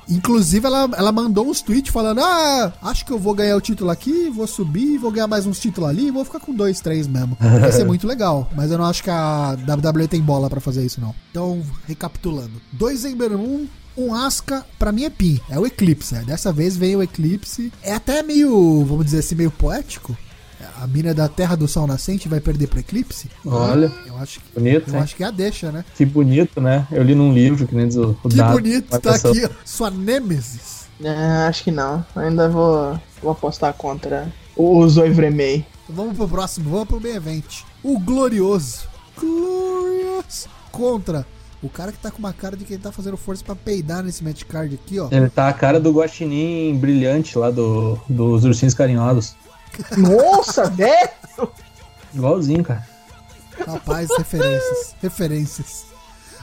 Inclusive, 0.10 0.66
ela, 0.66 0.90
ela 0.96 1.12
mandou 1.12 1.48
uns 1.48 1.62
tweets 1.62 1.92
falando: 1.92 2.20
Ah, 2.22 2.74
acho 2.82 3.06
que 3.06 3.12
eu 3.12 3.20
vou 3.20 3.34
ganhar 3.34 3.56
o 3.56 3.62
título 3.62 3.90
aqui, 3.90 4.30
vou 4.30 4.48
subir, 4.48 4.98
vou 4.98 5.12
ganhar 5.12 5.28
mais 5.28 5.46
uns 5.46 5.60
títulos 5.60 5.90
ali, 5.90 6.12
vou 6.12 6.26
ficar 6.26 6.40
com 6.40 6.54
dois, 6.54 6.80
três 6.80 7.08
mesmo. 7.08 7.38
Vai 7.40 7.72
ser 7.72 7.86
muito 7.86 8.08
legal. 8.08 8.50
Mas 8.56 8.72
eu 8.72 8.78
não 8.78 8.86
acho 8.86 9.04
que 9.04 9.10
a 9.10 9.56
WWE 9.68 10.08
tem 10.08 10.22
bola 10.22 10.50
para 10.50 10.62
fazer 10.62 10.86
isso, 10.86 11.00
não. 11.00 11.14
Então, 11.32 11.62
recapitulando: 11.88 12.62
dois 12.72 13.06
Ember 13.06 13.38
Moon, 13.38 13.66
um 13.98 14.14
Asca, 14.14 14.66
pra 14.78 14.92
mim 14.92 15.04
é 15.04 15.10
Pin, 15.10 15.40
é 15.50 15.60
o 15.60 15.66
Eclipse. 15.66 16.14
Né? 16.16 16.24
Dessa 16.26 16.52
vez 16.52 16.76
veio 16.76 17.00
o 17.00 17.04
Eclipse. 17.04 17.72
É 17.82 17.94
até 17.94 18.22
meio, 18.24 18.84
vamos 18.86 19.06
dizer 19.06 19.20
assim, 19.20 19.36
meio 19.36 19.52
poético 19.52 20.18
a 20.84 20.88
mina 20.88 21.14
da 21.14 21.30
Terra 21.30 21.56
do 21.56 21.66
Sol 21.66 21.88
Nascente 21.88 22.28
vai 22.28 22.42
perder 22.42 22.68
pro 22.68 22.78
Eclipse? 22.78 23.30
Olha. 23.46 23.90
Eu 24.06 24.18
acho 24.18 24.42
que, 24.42 24.60
bonito, 24.60 24.94
eu 24.94 25.00
acho 25.00 25.16
que 25.16 25.24
é 25.24 25.28
a 25.28 25.32
deixa, 25.32 25.72
né? 25.72 25.86
Que 25.96 26.06
bonito, 26.06 26.60
né? 26.60 26.86
Eu 26.92 27.02
li 27.04 27.16
num 27.16 27.34
livro 27.34 27.66
que 27.66 27.74
nem 27.74 27.88
diz 27.88 27.96
o, 27.96 28.18
o 28.22 28.30
Que 28.30 28.36
dado, 28.36 28.52
bonito, 28.52 29.00
tá 29.00 29.16
aqui, 29.16 29.46
ó. 29.46 29.50
Sua 29.64 29.90
Nemesis. 29.90 30.88
É, 31.02 31.48
acho 31.48 31.64
que 31.64 31.72
não. 31.72 32.06
Ainda 32.14 32.50
vou, 32.50 33.00
vou 33.22 33.32
apostar 33.32 33.74
contra 33.74 34.30
o 34.58 34.86
Zoivremei. 34.90 35.66
Vamos 35.88 36.18
pro 36.18 36.28
próximo, 36.28 36.70
vamos 36.70 36.88
pro 36.90 37.00
meio 37.00 37.16
evento. 37.16 37.66
O 37.82 37.98
Glorioso. 37.98 38.88
Glorious. 39.18 40.50
Contra 40.70 41.26
o 41.62 41.70
cara 41.70 41.94
que 41.94 41.98
tá 41.98 42.12
com 42.12 42.20
uma 42.20 42.34
cara 42.34 42.58
de 42.58 42.66
quem 42.66 42.78
tá 42.78 42.92
fazendo 42.92 43.16
força 43.16 43.42
para 43.42 43.56
peidar 43.56 44.04
nesse 44.04 44.22
match 44.22 44.44
card 44.44 44.76
aqui, 44.76 45.00
ó. 45.00 45.08
Ele 45.10 45.30
tá 45.30 45.48
a 45.48 45.54
cara 45.54 45.80
do 45.80 45.94
guaxinim 45.94 46.78
brilhante 46.78 47.38
lá 47.38 47.50
do, 47.50 47.98
dos 48.10 48.44
ursinhos 48.44 48.74
carinhosos. 48.74 49.34
Nossa, 49.98 50.70
velho! 50.70 51.52
Igualzinho, 52.14 52.64
cara. 52.64 52.88
Rapaz, 53.68 54.10
referências. 54.18 54.96
referências. 55.02 55.94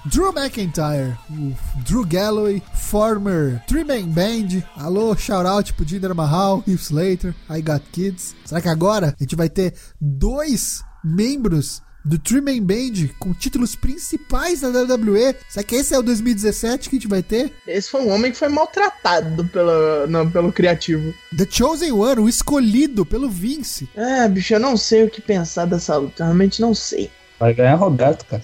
Drew 0.06 0.32
McIntyre, 0.32 1.16
o 1.30 1.54
Drew 1.84 2.06
Galloway, 2.06 2.62
former 2.72 3.62
Three 3.66 3.84
Man 3.84 4.08
Band. 4.08 4.62
Alô, 4.76 5.14
shout 5.14 5.46
out 5.46 5.74
pro 5.74 5.86
Jinder 5.86 6.14
Mahal, 6.14 6.64
Heath 6.66 6.80
Slater, 6.80 7.34
I 7.50 7.60
Got 7.60 7.82
Kids. 7.92 8.34
Será 8.46 8.62
que 8.62 8.68
agora 8.68 9.08
a 9.08 9.22
gente 9.22 9.36
vai 9.36 9.50
ter 9.50 9.74
dois 10.00 10.82
membros 11.04 11.82
do 12.04 12.18
Three-Man 12.18 12.62
Band 12.62 13.14
com 13.18 13.32
títulos 13.32 13.74
principais 13.74 14.60
da 14.60 14.68
WWE. 14.68 15.34
Será 15.48 15.64
que 15.64 15.76
esse 15.76 15.94
é 15.94 15.98
o 15.98 16.02
2017 16.02 16.88
que 16.88 16.96
a 16.96 16.98
gente 16.98 17.08
vai 17.08 17.22
ter? 17.22 17.52
Esse 17.66 17.90
foi 17.90 18.02
um 18.02 18.10
homem 18.10 18.32
que 18.32 18.38
foi 18.38 18.48
maltratado 18.48 19.44
pelo, 19.46 20.06
não, 20.06 20.30
pelo 20.30 20.52
criativo. 20.52 21.14
The 21.36 21.46
Chosen 21.48 21.92
One, 21.92 22.22
o 22.22 22.28
escolhido 22.28 23.04
pelo 23.04 23.28
Vince. 23.28 23.88
É, 23.94 24.28
bicho, 24.28 24.54
eu 24.54 24.60
não 24.60 24.76
sei 24.76 25.04
o 25.04 25.10
que 25.10 25.20
pensar 25.20 25.66
dessa 25.66 25.96
luta. 25.96 26.24
Realmente 26.24 26.60
não 26.60 26.74
sei. 26.74 27.10
Vai 27.38 27.54
ganhar 27.54 27.76
Roberto, 27.76 28.24
cara. 28.26 28.42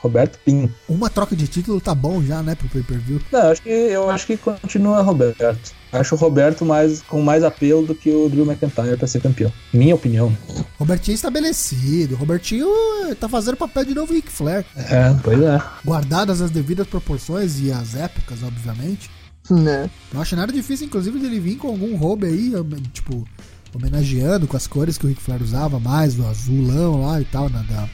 Roberto 0.00 0.38
Pinho. 0.44 0.72
Uma 0.88 1.10
troca 1.10 1.34
de 1.34 1.46
título 1.48 1.80
tá 1.80 1.94
bom 1.94 2.22
já, 2.22 2.42
né, 2.42 2.54
pro 2.54 2.68
pay-per-view? 2.68 3.20
Não, 3.32 3.50
acho 3.50 3.62
que, 3.62 3.68
eu 3.68 4.10
acho 4.10 4.26
que 4.26 4.36
continua 4.36 5.02
Roberto. 5.02 5.74
Acho 5.92 6.14
o 6.14 6.18
Roberto 6.18 6.64
mais, 6.64 7.00
com 7.02 7.22
mais 7.22 7.42
apelo 7.42 7.86
do 7.86 7.94
que 7.94 8.10
o 8.10 8.28
Drew 8.28 8.44
McIntyre 8.44 8.96
pra 8.96 9.06
ser 9.06 9.20
campeão. 9.20 9.52
Minha 9.72 9.94
opinião. 9.94 10.36
Robertinho 10.78 11.14
estabelecido. 11.14 12.16
Robertinho 12.16 12.68
eh, 13.08 13.14
tá 13.14 13.28
fazendo 13.28 13.56
papel 13.56 13.84
de 13.84 13.94
novo 13.94 14.12
Ric 14.12 14.30
Flair. 14.30 14.64
É, 14.76 15.14
pois 15.22 15.40
é. 15.40 15.60
Guardadas 15.84 16.42
as 16.42 16.50
devidas 16.50 16.86
proporções 16.86 17.60
e 17.60 17.72
as 17.72 17.94
épocas, 17.94 18.42
obviamente. 18.42 19.10
Né? 19.50 19.88
Não 20.12 20.20
acho 20.20 20.34
nada 20.36 20.52
difícil, 20.52 20.86
inclusive, 20.86 21.18
dele 21.18 21.38
vir 21.38 21.56
com 21.56 21.68
algum 21.68 21.96
roubo 21.96 22.26
aí, 22.26 22.52
tipo, 22.92 23.24
homenageando 23.72 24.46
com 24.46 24.56
as 24.56 24.66
cores 24.66 24.98
que 24.98 25.06
o 25.06 25.08
Ric 25.08 25.22
Flair 25.22 25.42
usava 25.42 25.78
mais, 25.78 26.14
do 26.14 26.26
azulão 26.26 27.06
lá 27.06 27.20
e 27.20 27.24
tal, 27.24 27.48
na, 27.48 27.62
da, 27.62 27.88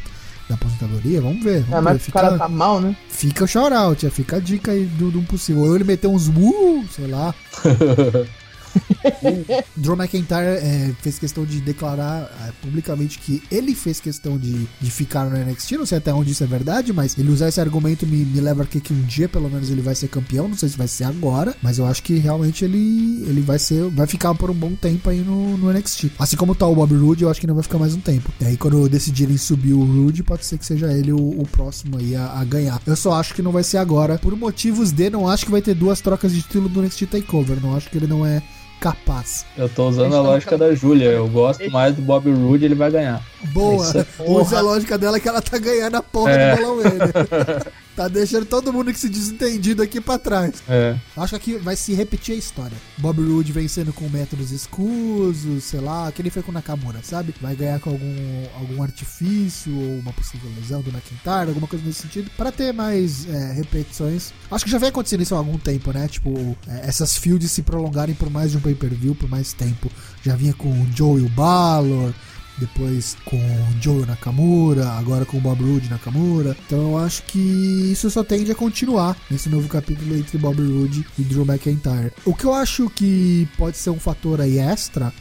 da 0.53 0.55
aposentadoria. 0.55 1.21
Vamos 1.21 1.43
ver. 1.43 1.63
Vamos 1.63 1.79
é, 1.79 1.81
mas 1.81 2.03
ver. 2.03 2.09
o 2.09 2.13
cara 2.13 2.39
tá 2.39 2.49
mal, 2.49 2.81
né? 2.81 2.95
Fica 3.09 3.45
o 3.45 3.49
shout-out, 3.49 4.11
fica 4.11 4.37
a 4.37 4.41
dica 4.41 4.73
aí 4.73 4.85
do, 4.85 5.11
do 5.11 5.23
possível. 5.23 5.63
Ou 5.63 5.75
ele 5.75 5.85
meteu 5.85 6.13
uns 6.13 6.29
uh, 6.29 6.85
sei 6.91 7.07
lá. 7.07 7.35
Drew 9.77 9.97
McIntyre 9.97 10.59
é, 10.59 10.95
fez 11.01 11.19
questão 11.19 11.45
de 11.45 11.61
declarar 11.61 12.31
é, 12.47 12.53
publicamente 12.63 13.19
que 13.19 13.43
ele 13.51 13.75
fez 13.75 14.01
questão 14.01 14.39
de, 14.39 14.67
de 14.81 14.91
ficar 14.91 15.25
no 15.27 15.37
NXT. 15.37 15.73
Não 15.73 15.87
sei 15.87 15.99
até 15.99 16.13
onde 16.13 16.33
isso 16.33 16.45
é 16.45 16.47
verdade, 16.47 16.93
mas 16.93 17.17
ele 17.19 17.31
usar 17.31 17.49
esse 17.49 17.61
argumento 17.61 18.07
me, 18.07 18.25
me 18.25 18.41
leva 18.41 18.63
a 18.63 18.67
que, 18.67 18.81
que 18.81 18.93
um 18.93 19.03
dia, 19.03 19.29
pelo 19.29 19.51
menos, 19.51 19.71
ele 19.71 19.83
vai 19.83 19.95
ser 19.95 20.09
campeão. 20.09 20.49
Não 20.49 20.57
sei 20.57 20.69
se 20.69 20.79
vai 20.79 20.89
ser 20.89 21.05
agora, 21.05 21.55
mas 21.63 21.79
eu 21.79 21.87
acho 21.87 22.03
que 22.03 22.17
realmente 22.17 22.65
ele, 22.65 23.25
ele 23.27 23.41
vai 23.41 23.59
ser. 23.59 23.89
Vai 23.91 24.07
ficar 24.07 24.35
por 24.35 24.51
um 24.51 24.55
bom 24.55 24.73
tempo 24.75 25.11
aí 25.11 25.21
no, 25.21 25.57
no 25.57 25.73
NXT. 25.73 26.13
Assim 26.19 26.37
como 26.37 26.55
tá 26.55 26.67
o 26.67 26.75
Bob 26.75 26.95
Roode, 26.95 27.25
eu 27.25 27.31
acho 27.31 27.41
que 27.41 27.47
não 27.47 27.55
vai 27.55 27.63
ficar 27.63 27.79
mais 27.79 27.95
um 27.95 28.01
tempo. 28.01 28.31
E 28.41 28.45
aí, 28.45 28.57
quando 28.57 28.89
decidirem 28.89 29.37
subir 29.37 29.73
o 29.73 29.85
Roode, 29.85 30.23
pode 30.23 30.45
ser 30.45 30.59
que 30.59 30.67
seja 30.67 30.93
ele 30.93 31.13
o, 31.13 31.41
o 31.41 31.47
próximo 31.51 31.99
aí 31.99 32.15
a, 32.15 32.41
a, 32.41 32.45
ganhar. 32.45 32.81
Eu 32.87 32.97
só 32.97 33.15
acho 33.15 33.35
que 33.35 33.43
não 33.43 33.53
vai 33.53 33.63
ser 33.63 33.79
agora. 33.79 34.19
Por 34.19 34.37
motivos 34.37 34.93
de, 34.93 35.11
não 35.11 35.29
acho 35.29 35.45
que 35.45 35.51
vai 35.51 35.63
ter 35.63 35.75
duas 35.75 36.01
trocas 36.01 36.33
de 36.33 36.43
título 36.43 36.69
no 36.69 36.83
NXT 36.83 37.07
Takeover. 37.07 37.59
Não 37.61 37.77
acho 37.77 37.91
que 37.91 37.97
ele 37.97 38.07
não 38.07 38.25
é 38.25 38.43
capaz. 38.83 39.47
Eu 39.57 39.69
tô 39.69 39.89
usando 39.89 40.17
a 40.17 40.21
lógica 40.21 40.59
da 40.59 40.75
Júlia. 40.75 41.07
Eu 41.07 41.29
gosto 41.29 41.71
mais 41.71 41.95
do 41.95 42.03
Bob 42.03 42.29
Roode, 42.29 42.65
ele 42.65 42.75
vai 42.75 42.91
ganhar. 42.91 43.23
Boa. 43.53 43.87
É 43.95 44.31
Use 44.31 44.55
a 44.57 44.61
lógica 44.61 44.99
dela 44.99 45.21
que 45.21 45.29
ela 45.29 45.41
tá 45.41 45.57
ganhando 45.57 45.95
a 45.95 46.03
porra 46.03 46.33
é. 46.33 46.57
do 46.57 46.63
bolão 46.63 46.83
Tá 47.95 48.09
deixando 48.09 48.47
todo 48.47 48.73
mundo 48.73 48.93
que 48.93 48.99
se 48.99 49.09
desentendido 49.09 49.83
aqui 49.83 50.01
pra 50.01 50.19
trás. 50.19 50.63
É. 50.69 50.97
Acho 51.17 51.31
que 51.31 51.53
aqui 51.53 51.63
vai 51.63 51.77
se 51.77 51.93
repetir 51.93 52.35
a 52.35 52.39
história. 52.39 52.77
Bob 52.97 53.23
Roode 53.23 53.53
vencendo 53.53 53.93
com 53.93 54.09
métodos 54.09 54.51
escusos, 54.51 55.65
sei 55.65 55.81
lá, 55.81 56.11
que 56.11 56.23
ele 56.23 56.31
foi 56.31 56.43
com 56.43 56.53
Nakamura, 56.53 57.01
sabe? 57.03 57.35
Vai 57.41 57.55
ganhar 57.55 57.81
com 57.81 57.91
algum, 57.91 58.47
algum 58.59 58.83
artifício 58.83 59.75
ou 59.77 59.99
uma 59.99 60.13
possível 60.13 60.51
lesão 60.57 60.81
do 60.81 60.91
McIntyre, 60.91 61.49
alguma 61.49 61.67
coisa 61.67 61.85
nesse 61.85 62.03
sentido, 62.03 62.31
para 62.37 62.51
ter 62.51 62.73
mais 62.73 63.29
é, 63.29 63.53
repetições. 63.53 64.33
Acho 64.51 64.65
que 64.65 64.71
já 64.71 64.79
vem 64.79 64.89
acontecendo 64.89 65.23
isso 65.23 65.35
há 65.35 65.39
algum 65.39 65.59
tempo, 65.59 65.93
né? 65.93 66.09
Tipo, 66.09 66.57
é, 66.67 66.89
essas 66.89 67.17
fields 67.17 67.51
se 67.51 67.63
prolongarem 67.63 68.15
por 68.15 68.31
mais 68.31 68.53
de 68.53 68.57
um 68.57 68.61
pay-per-view, 68.61 69.15
por 69.15 69.29
mais 69.29 69.53
tempo. 69.53 69.91
Já 70.23 70.35
vinha 70.35 70.55
com 70.55 70.71
o 70.71 70.87
Joe 70.95 71.21
e 71.21 71.27
o 71.27 71.29
Balor 71.29 72.15
depois 72.59 73.17
com 73.25 73.41
Joe 73.81 74.07
Nakamura, 74.07 74.89
agora 74.91 75.25
com 75.25 75.39
Bob 75.39 75.63
Roode 75.63 75.89
Nakamura. 75.89 76.57
Então 76.67 76.93
eu 76.93 76.99
acho 76.99 77.23
que 77.25 77.39
isso 77.39 78.11
só 78.11 78.23
tende 78.23 78.51
a 78.51 78.55
continuar 78.55 79.17
nesse 79.31 79.49
novo 79.49 79.69
capítulo 79.69 80.17
entre 80.17 80.39
Bob 80.39 80.57
Roode 80.61 81.07
e 81.19 81.23
Drew 81.23 81.45
McIntyre. 81.45 82.13
O 82.25 82.35
que 82.35 82.45
eu 82.45 82.55
acho 82.55 82.89
que 82.91 83.49
pode 83.57 83.77
ser 83.77 83.91
um 83.91 83.99
fator 83.99 84.41
aí 84.41 84.59
extra 84.59 85.13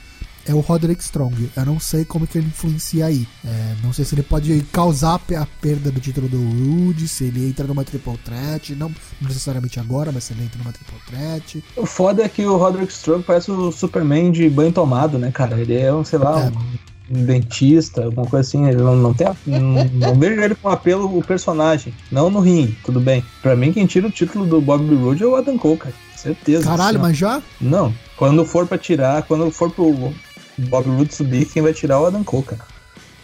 é 0.45 0.53
o 0.53 0.59
Roderick 0.59 1.01
Strong. 1.03 1.49
Eu 1.55 1.65
não 1.65 1.79
sei 1.79 2.03
como 2.05 2.25
que 2.25 2.37
ele 2.37 2.47
influencia 2.47 3.05
aí. 3.05 3.27
É, 3.45 3.75
não 3.83 3.93
sei 3.93 4.05
se 4.05 4.15
ele 4.15 4.23
pode 4.23 4.61
causar 4.71 5.15
a 5.15 5.45
perda 5.45 5.91
do 5.91 5.99
título 5.99 6.27
do 6.27 6.37
Rude, 6.37 7.07
se 7.07 7.25
ele 7.25 7.47
entra 7.47 7.67
numa 7.67 7.83
triple 7.83 8.17
threat, 8.17 8.75
não 8.75 8.91
necessariamente 9.21 9.79
agora, 9.79 10.11
mas 10.11 10.25
se 10.25 10.33
ele 10.33 10.43
entra 10.43 10.57
numa 10.59 10.71
triple 10.71 10.99
threat. 11.07 11.63
O 11.75 11.85
foda 11.85 12.23
é 12.23 12.29
que 12.29 12.45
o 12.45 12.57
Roderick 12.57 12.91
Strong 12.91 13.23
parece 13.23 13.51
o 13.51 13.71
Superman 13.71 14.31
de 14.31 14.49
banho 14.49 14.71
tomado, 14.71 15.17
né, 15.17 15.31
cara? 15.31 15.59
Ele 15.59 15.75
é 15.75 15.93
um, 15.93 16.03
sei 16.03 16.19
lá, 16.19 16.45
é. 16.45 16.49
um 16.49 16.90
dentista, 17.11 18.05
alguma 18.05 18.25
coisa 18.25 18.47
assim. 18.47 18.67
Ele 18.67 18.81
não, 18.81 18.95
não 18.95 19.13
tem. 19.13 19.27
não, 19.45 19.85
não 19.85 20.15
vejo 20.15 20.41
ele 20.41 20.55
com 20.55 20.69
apelo 20.69 21.17
o 21.17 21.23
personagem. 21.23 21.93
Não 22.11 22.29
no 22.29 22.39
ringue, 22.39 22.77
tudo 22.83 22.99
bem. 22.99 23.23
Pra 23.41 23.55
mim, 23.55 23.71
quem 23.71 23.85
tira 23.85 24.07
o 24.07 24.11
título 24.11 24.45
do 24.45 24.61
Bob 24.61 24.93
Roode 24.95 25.23
é 25.23 25.25
o 25.25 25.35
Adam 25.35 25.57
Cole, 25.57 25.77
cara. 25.77 25.95
Certeza. 26.15 26.65
Caralho, 26.65 26.99
mas 26.99 27.17
já? 27.17 27.41
Não. 27.59 27.93
Quando 28.15 28.45
for 28.45 28.67
pra 28.67 28.77
tirar, 28.77 29.23
quando 29.23 29.49
for 29.51 29.71
pro 29.71 30.13
Bob 30.57 30.89
Roode 30.89 31.13
subir, 31.13 31.45
quem 31.45 31.61
vai 31.61 31.73
tirar 31.73 31.95
é 31.95 31.97
o 31.97 32.05
Adam 32.05 32.23
Cole, 32.23 32.43
cara. 32.43 32.61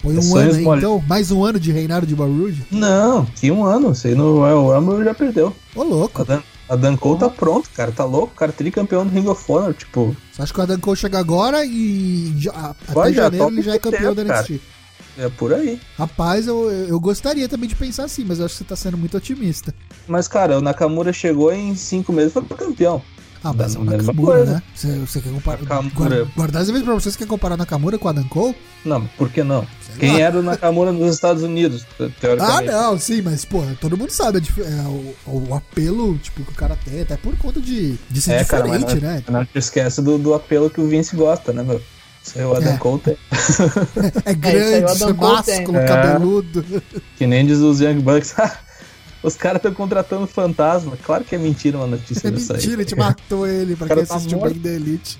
Foi 0.01 0.15
um 0.15 0.35
ano, 0.35 0.53
aí, 0.53 0.77
então? 0.77 1.03
Mais 1.07 1.31
um 1.31 1.43
ano 1.43 1.59
de 1.59 1.71
reinado 1.71 2.05
de 2.05 2.15
Bob 2.15 2.31
Roode? 2.31 2.63
Não, 2.71 3.25
que 3.25 3.49
um 3.51 3.65
ano. 3.65 3.95
Sei 3.95 4.15
no 4.15 4.37
Royal 4.37 4.79
Rumble 4.79 5.03
já 5.03 5.13
perdeu. 5.13 5.55
Ô, 5.75 5.83
louco. 5.83 6.21
Adam, 6.21 6.41
Cole 6.97 7.15
oh. 7.15 7.17
tá 7.17 7.29
pronto, 7.29 7.69
cara. 7.71 7.91
Tá 7.91 8.03
louco, 8.03 8.33
cara. 8.35 8.51
Tricampeão 8.51 9.05
do 9.05 9.13
Ring 9.13 9.27
of 9.27 9.43
Honor, 9.51 9.73
tipo... 9.73 10.15
Você 10.31 10.41
acha 10.41 10.53
que 10.53 10.59
o 10.59 10.63
Adam 10.63 10.79
Cole 10.79 10.97
chega 10.97 11.19
agora 11.19 11.65
e 11.65 12.33
já, 12.37 12.75
até 12.87 13.13
já, 13.13 13.23
janeiro 13.23 13.49
ele 13.49 13.61
já 13.61 13.75
é 13.75 13.79
campeão 13.79 14.13
da 14.13 14.23
NXT? 14.23 14.47
Cara. 14.47 14.77
É 15.19 15.29
por 15.29 15.51
aí. 15.51 15.79
Rapaz, 15.97 16.45
eu, 16.45 16.69
eu 16.69 16.99
gostaria 16.99 17.49
também 17.49 17.67
de 17.67 17.75
pensar 17.75 18.03
assim, 18.03 18.23
mas 18.23 18.37
eu 18.37 18.45
acho 18.45 18.53
que 18.53 18.59
você 18.59 18.63
tá 18.63 18.75
sendo 18.75 18.97
muito 18.97 19.17
otimista. 19.17 19.73
Mas, 20.07 20.27
cara, 20.27 20.59
o 20.59 20.61
Nakamura 20.61 21.11
chegou 21.11 21.51
em 21.51 21.75
cinco 21.75 22.13
meses 22.13 22.35
e 22.35 22.41
foi 22.41 22.57
campeão. 22.57 23.01
Ah, 23.43 23.53
mas 23.53 23.75
é 23.75 23.79
o 23.79 23.83
Nakamura, 23.83 24.45
né? 24.45 24.63
Você, 24.73 24.99
você 24.99 25.21
quer 25.21 25.31
comparar. 25.31 25.61
Nakamura. 25.61 26.27
Guardar 26.35 26.61
as 26.61 26.67
vezes 26.69 26.83
pra 26.83 26.93
vocês, 26.93 27.15
quer 27.15 27.27
comparar 27.27 27.57
Nakamura 27.57 27.97
com 27.97 28.07
a 28.07 28.11
Dan 28.11 28.23
Cole? 28.23 28.55
Não, 28.83 29.05
por 29.17 29.29
que 29.29 29.43
não? 29.43 29.65
Sei 29.81 29.95
Quem 29.99 30.13
lá. 30.13 30.19
era 30.19 30.39
o 30.39 30.43
Nakamura 30.43 30.91
nos 30.91 31.13
Estados 31.13 31.43
Unidos, 31.43 31.85
teoricamente? 32.19 32.69
Ah, 32.69 32.89
não, 32.89 32.99
sim, 32.99 33.21
mas, 33.21 33.45
pô, 33.45 33.63
todo 33.79 33.97
mundo 33.97 34.11
sabe 34.11 34.39
é, 34.39 34.87
o, 34.87 35.15
o, 35.49 35.53
apelo 35.53 36.17
tipo, 36.17 36.43
que 36.43 36.51
o 36.51 36.55
cara 36.55 36.77
tem, 36.83 37.01
até 37.01 37.17
por 37.17 37.35
conta 37.37 37.59
de, 37.59 37.97
de 38.09 38.21
ser 38.21 38.33
é, 38.33 38.37
diferente, 38.39 38.85
cara, 38.85 38.99
né? 38.99 39.23
Não 39.29 39.45
te 39.45 39.57
esquece 39.57 40.01
do, 40.01 40.17
do 40.17 40.33
apelo 40.33 40.69
que 40.69 40.81
o 40.81 40.87
Vince 40.87 41.15
gosta, 41.15 41.51
né, 41.53 41.63
meu? 41.63 41.81
Isso 42.23 42.39
aí 42.39 42.45
o 42.45 42.53
Adam 42.53 42.73
é. 42.73 42.77
Cole 42.77 43.01
tem. 43.01 43.17
É 44.25 44.33
grande, 44.33 45.03
é, 45.03 45.13
másculo, 45.13 45.79
cabeludo. 45.87 46.65
Que 47.17 47.25
nem 47.25 47.45
diz 47.45 47.59
os 47.59 47.79
Young 47.79 48.01
Bucks. 48.01 48.35
Os 49.23 49.35
caras 49.35 49.57
estão 49.57 49.73
contratando 49.73 50.27
fantasma. 50.27 50.97
Claro 51.03 51.23
que 51.23 51.35
é 51.35 51.37
mentira 51.37 51.77
uma 51.77 51.87
notícia 51.97 52.27
é 52.27 52.31
dessa 52.31 52.53
mentira, 52.53 52.73
aí. 52.73 52.79
a 52.79 52.83
gente 52.83 52.95
matou 52.95 53.47
ele 53.47 53.75
pra 53.75 53.87
quem 53.87 54.05
tá 54.05 54.15
assistiu 54.15 54.39
Bang 54.39 54.59
da 54.59 54.69
Elite. 54.69 55.19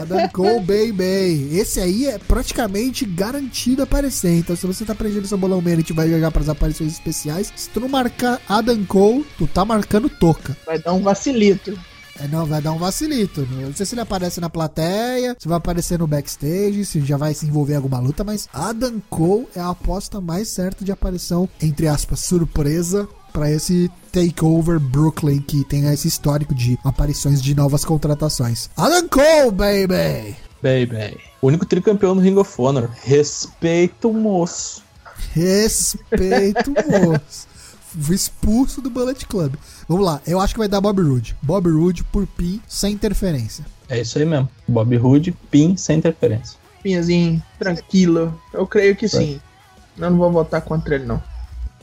Adam 0.00 0.28
Cole, 0.30 0.60
baby. 0.60 1.56
Esse 1.58 1.80
aí 1.80 2.06
é 2.06 2.18
praticamente 2.18 3.04
garantido 3.04 3.82
aparecer. 3.82 4.38
Então, 4.38 4.56
se 4.56 4.66
você 4.66 4.84
tá 4.84 4.94
prendendo 4.94 5.26
seu 5.26 5.38
bolão 5.38 5.60
meio, 5.60 5.76
a 5.76 5.80
gente 5.80 5.92
vai 5.92 6.08
jogar 6.08 6.30
pras 6.30 6.48
aparições 6.48 6.92
especiais. 6.92 7.52
Se 7.54 7.68
tu 7.70 7.80
não 7.80 7.88
marcar 7.88 8.40
Adam 8.48 8.84
Cole, 8.84 9.26
tu 9.36 9.46
tá 9.46 9.64
marcando 9.64 10.08
toca. 10.08 10.56
Vai 10.66 10.78
dar 10.78 10.92
um 10.92 11.02
vacilito. 11.02 11.78
É, 12.18 12.26
não, 12.28 12.46
vai 12.46 12.60
dar 12.60 12.72
um 12.72 12.78
vacilito. 12.78 13.46
Não 13.50 13.74
sei 13.74 13.86
se 13.86 13.94
ele 13.94 14.00
aparece 14.00 14.40
na 14.40 14.50
plateia, 14.50 15.36
se 15.38 15.48
vai 15.48 15.58
aparecer 15.58 15.98
no 15.98 16.06
backstage, 16.06 16.84
se 16.84 17.00
já 17.00 17.16
vai 17.16 17.34
se 17.34 17.46
envolver 17.46 17.74
em 17.74 17.76
alguma 17.76 17.98
luta, 17.98 18.24
mas 18.24 18.48
Adam 18.52 19.00
Cole 19.08 19.48
é 19.54 19.60
a 19.60 19.70
aposta 19.70 20.20
mais 20.20 20.48
certa 20.48 20.84
de 20.84 20.92
aparição, 20.92 21.48
entre 21.60 21.88
aspas, 21.88 22.20
surpresa 22.20 23.08
para 23.32 23.50
esse 23.50 23.90
takeover 24.12 24.80
Brooklyn 24.80 25.40
que 25.40 25.64
tem 25.64 25.86
esse 25.92 26.08
histórico 26.08 26.54
de 26.54 26.78
aparições 26.84 27.40
de 27.40 27.54
novas 27.54 27.84
contratações. 27.84 28.68
Adam 28.76 29.08
Cole, 29.08 29.52
baby! 29.52 30.36
Baby. 30.62 31.18
O 31.40 31.46
único 31.46 31.64
tricampeão 31.64 32.14
do 32.14 32.20
Ring 32.20 32.36
of 32.36 32.52
Honor. 32.58 32.90
Respeito, 33.02 34.12
moço. 34.12 34.82
Respeito, 35.32 36.70
moço 36.70 37.49
expulso 38.10 38.80
do 38.80 38.90
Bullet 38.90 39.26
Club. 39.26 39.54
Vamos 39.88 40.04
lá, 40.04 40.20
eu 40.26 40.40
acho 40.40 40.54
que 40.54 40.58
vai 40.58 40.68
dar 40.68 40.80
Bob 40.80 41.00
Roode. 41.02 41.36
Bob 41.42 41.70
Roode 41.70 42.04
por 42.04 42.26
pin 42.26 42.60
sem 42.66 42.92
interferência. 42.92 43.64
É 43.88 44.00
isso 44.00 44.18
aí 44.18 44.24
mesmo. 44.24 44.48
Bob 44.68 44.96
Roode, 44.96 45.32
pin 45.50 45.76
sem 45.76 45.98
interferência. 45.98 46.58
Pinhazinho, 46.82 47.42
tranquilo. 47.58 48.40
Eu 48.52 48.66
creio 48.66 48.96
que 48.96 49.08
sim. 49.08 49.40
Eu 49.98 50.10
não 50.10 50.16
vou 50.16 50.30
votar 50.30 50.62
contra 50.62 50.94
ele, 50.94 51.04
não. 51.04 51.22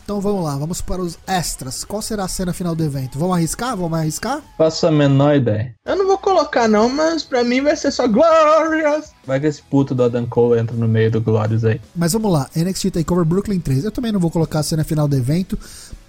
Então 0.07 0.21
vamos 0.21 0.41
lá, 0.45 0.55
vamos 0.55 0.79
para 0.79 1.01
os 1.01 1.19
extras. 1.27 1.83
Qual 1.83 2.01
será 2.01 2.23
a 2.23 2.27
cena 2.29 2.53
final 2.53 2.73
do 2.73 2.81
evento? 2.81 3.19
Vamos 3.19 3.35
arriscar? 3.35 3.75
Vamos 3.75 3.99
arriscar? 3.99 4.41
Faço 4.57 4.87
a 4.87 4.91
menor 4.91 5.35
ideia. 5.35 5.75
Eu 5.85 5.97
não 5.97 6.07
vou 6.07 6.17
colocar 6.17 6.65
não, 6.65 6.87
mas 6.87 7.23
pra 7.23 7.43
mim 7.43 7.61
vai 7.61 7.75
ser 7.75 7.91
só 7.91 8.07
Glorious. 8.07 9.11
Vai 9.27 9.41
que 9.41 9.45
esse 9.45 9.61
puto 9.61 9.93
do 9.93 10.03
Adam 10.03 10.25
Cole 10.25 10.57
entra 10.57 10.75
no 10.75 10.87
meio 10.87 11.11
do 11.11 11.19
Glorious 11.19 11.65
aí. 11.65 11.81
Mas 11.93 12.13
vamos 12.13 12.31
lá, 12.31 12.49
NXT 12.55 12.91
TakeOver 12.91 13.25
Brooklyn 13.25 13.59
3. 13.59 13.83
Eu 13.83 13.91
também 13.91 14.11
não 14.11 14.21
vou 14.21 14.31
colocar 14.31 14.59
a 14.59 14.63
cena 14.63 14.85
final 14.85 15.05
do 15.05 15.17
evento, 15.17 15.59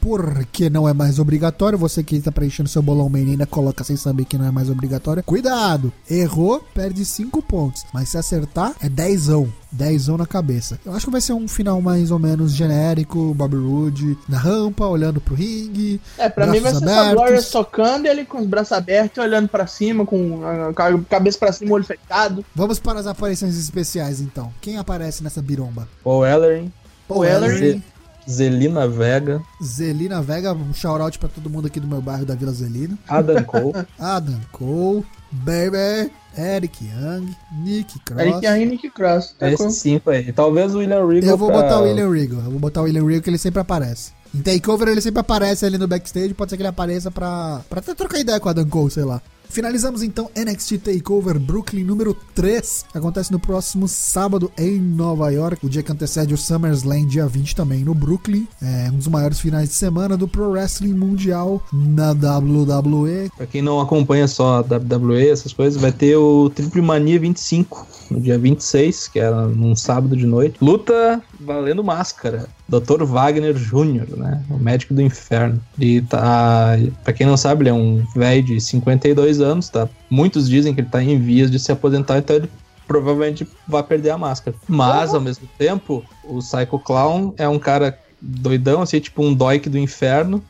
porque 0.00 0.70
não 0.70 0.88
é 0.88 0.94
mais 0.94 1.18
obrigatório. 1.18 1.76
Você 1.76 2.04
que 2.04 2.14
está 2.14 2.30
preenchendo 2.30 2.68
seu 2.68 2.80
bolão 2.80 3.08
menina, 3.08 3.44
coloca 3.44 3.82
sem 3.82 3.96
saber 3.96 4.24
que 4.24 4.38
não 4.38 4.46
é 4.46 4.50
mais 4.52 4.70
obrigatório. 4.70 5.22
Cuidado! 5.24 5.92
Errou, 6.08 6.64
perde 6.72 7.04
5 7.04 7.42
pontos. 7.42 7.84
Mas 7.92 8.10
se 8.10 8.16
acertar, 8.16 8.74
é 8.80 8.88
10. 8.88 9.18
10 9.70 10.08
na 10.08 10.26
cabeça. 10.26 10.78
Eu 10.84 10.94
acho 10.94 11.06
que 11.06 11.12
vai 11.12 11.20
ser 11.20 11.32
um 11.32 11.46
final 11.46 11.80
mais 11.82 12.10
ou 12.10 12.18
menos 12.18 12.52
genérico, 12.52 13.34
Bob 13.34 13.54
Roode 13.56 14.16
na 14.28 14.38
rampa, 14.38 14.86
olhando 14.86 15.20
pro 15.20 15.34
ringue. 15.34 16.00
É, 16.16 16.28
pra 16.28 16.46
mim 16.46 16.60
vai 16.60 16.74
ser 16.74 16.84
abertos. 16.84 17.04
só 17.04 17.14
Glória 17.14 17.42
tocando 17.42 18.06
ele 18.06 18.24
com 18.24 18.38
os 18.38 18.46
braços 18.46 18.72
abertos, 18.72 19.22
olhando 19.22 19.48
para 19.48 19.66
cima, 19.66 20.06
com 20.06 20.40
a 20.44 20.72
cabeça 21.08 21.38
para 21.38 21.52
cima, 21.52 21.74
olho 21.74 21.84
fechado. 21.84 22.44
Vamos 22.54 22.78
para 22.78 23.00
as 23.00 23.06
aparições 23.08 23.56
especiais 23.58 24.20
então. 24.20 24.52
Quem 24.60 24.78
aparece 24.78 25.22
nessa 25.24 25.42
biromba? 25.42 25.88
Paul 26.04 26.24
Ellering. 26.24 26.72
Paul 27.06 27.24
Ellering. 27.24 27.82
Zelina 28.28 28.86
Vega. 28.86 29.40
Zelina 29.62 30.20
Vega, 30.20 30.52
um 30.52 30.74
shout-out 30.74 31.18
pra 31.18 31.30
todo 31.30 31.48
mundo 31.48 31.66
aqui 31.66 31.80
do 31.80 31.86
meu 31.86 32.02
bairro 32.02 32.26
da 32.26 32.34
Vila 32.34 32.52
Zelina. 32.52 32.98
Adam 33.08 33.42
Cole. 33.42 33.72
Adam 33.98 34.40
Cole. 34.52 35.04
Baby. 35.32 36.12
Eric 36.36 36.84
Young, 36.84 37.34
Nick 37.64 37.98
Cross. 38.00 38.20
Eric 38.20 38.46
Young 38.46 38.60
e 38.60 38.66
Nick 38.66 38.90
Cross. 38.90 39.34
Tá 39.38 39.50
Esse 39.50 39.70
cinco 39.72 40.10
aí. 40.10 40.32
Talvez 40.32 40.74
o 40.74 40.78
William 40.78 41.04
Regal. 41.06 41.30
Eu 41.30 41.36
vou 41.36 41.48
pra... 41.48 41.62
botar 41.62 41.80
o 41.80 41.84
William 41.84 42.10
Regal. 42.10 42.40
Eu 42.44 42.50
vou 42.50 42.60
botar 42.60 42.82
o 42.82 42.84
William 42.84 43.04
Regal 43.04 43.22
que 43.22 43.30
ele 43.30 43.38
sempre 43.38 43.60
aparece. 43.60 44.12
Em 44.34 44.40
Takeover 44.40 44.88
ele 44.88 45.00
sempre 45.00 45.20
aparece 45.20 45.64
ali 45.64 45.78
no 45.78 45.88
backstage. 45.88 46.34
Pode 46.34 46.50
ser 46.50 46.56
que 46.56 46.62
ele 46.62 46.68
apareça 46.68 47.10
pra, 47.10 47.62
pra 47.68 47.80
até 47.80 47.94
trocar 47.94 48.20
ideia 48.20 48.38
com 48.38 48.48
a 48.48 48.52
Dan 48.52 48.68
Cole, 48.68 48.90
sei 48.90 49.04
lá. 49.04 49.22
Finalizamos 49.50 50.02
então 50.02 50.30
NXT 50.36 50.78
Takeover 50.78 51.38
Brooklyn 51.38 51.82
número 51.82 52.14
3, 52.34 52.84
que 52.92 52.98
acontece 52.98 53.32
no 53.32 53.40
próximo 53.40 53.88
sábado 53.88 54.52
em 54.58 54.78
Nova 54.78 55.30
York, 55.30 55.64
o 55.64 55.68
dia 55.68 55.82
que 55.82 55.90
antecede 55.90 56.34
o 56.34 56.38
SummerSlam, 56.38 57.06
dia 57.06 57.26
20 57.26 57.56
também 57.56 57.84
no 57.84 57.94
Brooklyn. 57.94 58.46
É 58.62 58.90
um 58.90 58.96
dos 58.96 59.08
maiores 59.08 59.40
finais 59.40 59.70
de 59.70 59.74
semana 59.74 60.16
do 60.16 60.28
Pro 60.28 60.50
Wrestling 60.50 60.92
Mundial 60.92 61.62
na 61.72 62.12
WWE. 62.12 63.30
Pra 63.36 63.46
quem 63.46 63.62
não 63.62 63.80
acompanha 63.80 64.28
só 64.28 64.58
a 64.58 64.60
WWE, 64.60 65.28
essas 65.28 65.52
coisas, 65.52 65.80
vai 65.80 65.92
ter 65.92 66.16
o 66.16 66.50
Triple 66.50 66.82
Mania 66.82 67.18
25, 67.18 67.86
no 68.10 68.20
dia 68.20 68.38
26, 68.38 69.08
que 69.08 69.20
é 69.20 69.30
num 69.30 69.74
sábado 69.74 70.16
de 70.16 70.26
noite. 70.26 70.56
Luta 70.60 71.22
valendo 71.40 71.82
máscara. 71.84 72.48
Dr. 72.68 73.04
Wagner 73.04 73.54
Jr., 73.54 74.16
né? 74.16 74.42
O 74.50 74.58
médico 74.58 74.94
do 74.94 75.00
inferno. 75.00 75.60
Ele 75.78 76.02
tá. 76.02 76.76
Pra 77.02 77.12
quem 77.12 77.26
não 77.26 77.36
sabe, 77.36 77.62
ele 77.62 77.70
é 77.70 77.74
um 77.74 78.04
velho 78.14 78.44
de 78.44 78.60
52 78.60 79.40
anos, 79.40 79.68
tá? 79.68 79.88
Muitos 80.10 80.48
dizem 80.48 80.74
que 80.74 80.80
ele 80.80 80.88
tá 80.88 81.02
em 81.02 81.18
vias 81.18 81.50
de 81.50 81.58
se 81.58 81.72
aposentar, 81.72 82.18
então 82.18 82.36
ele 82.36 82.50
provavelmente 82.86 83.46
vai 83.66 83.82
perder 83.82 84.10
a 84.10 84.18
máscara. 84.18 84.56
Mas, 84.66 85.14
ao 85.14 85.20
mesmo 85.20 85.48
tempo, 85.58 86.02
o 86.24 86.38
Psycho 86.38 86.78
Clown 86.78 87.34
é 87.36 87.48
um 87.48 87.58
cara 87.58 87.98
doidão, 88.20 88.82
assim, 88.82 88.98
tipo 88.98 89.22
um 89.22 89.34
doik 89.34 89.68
do 89.68 89.78
inferno. 89.78 90.42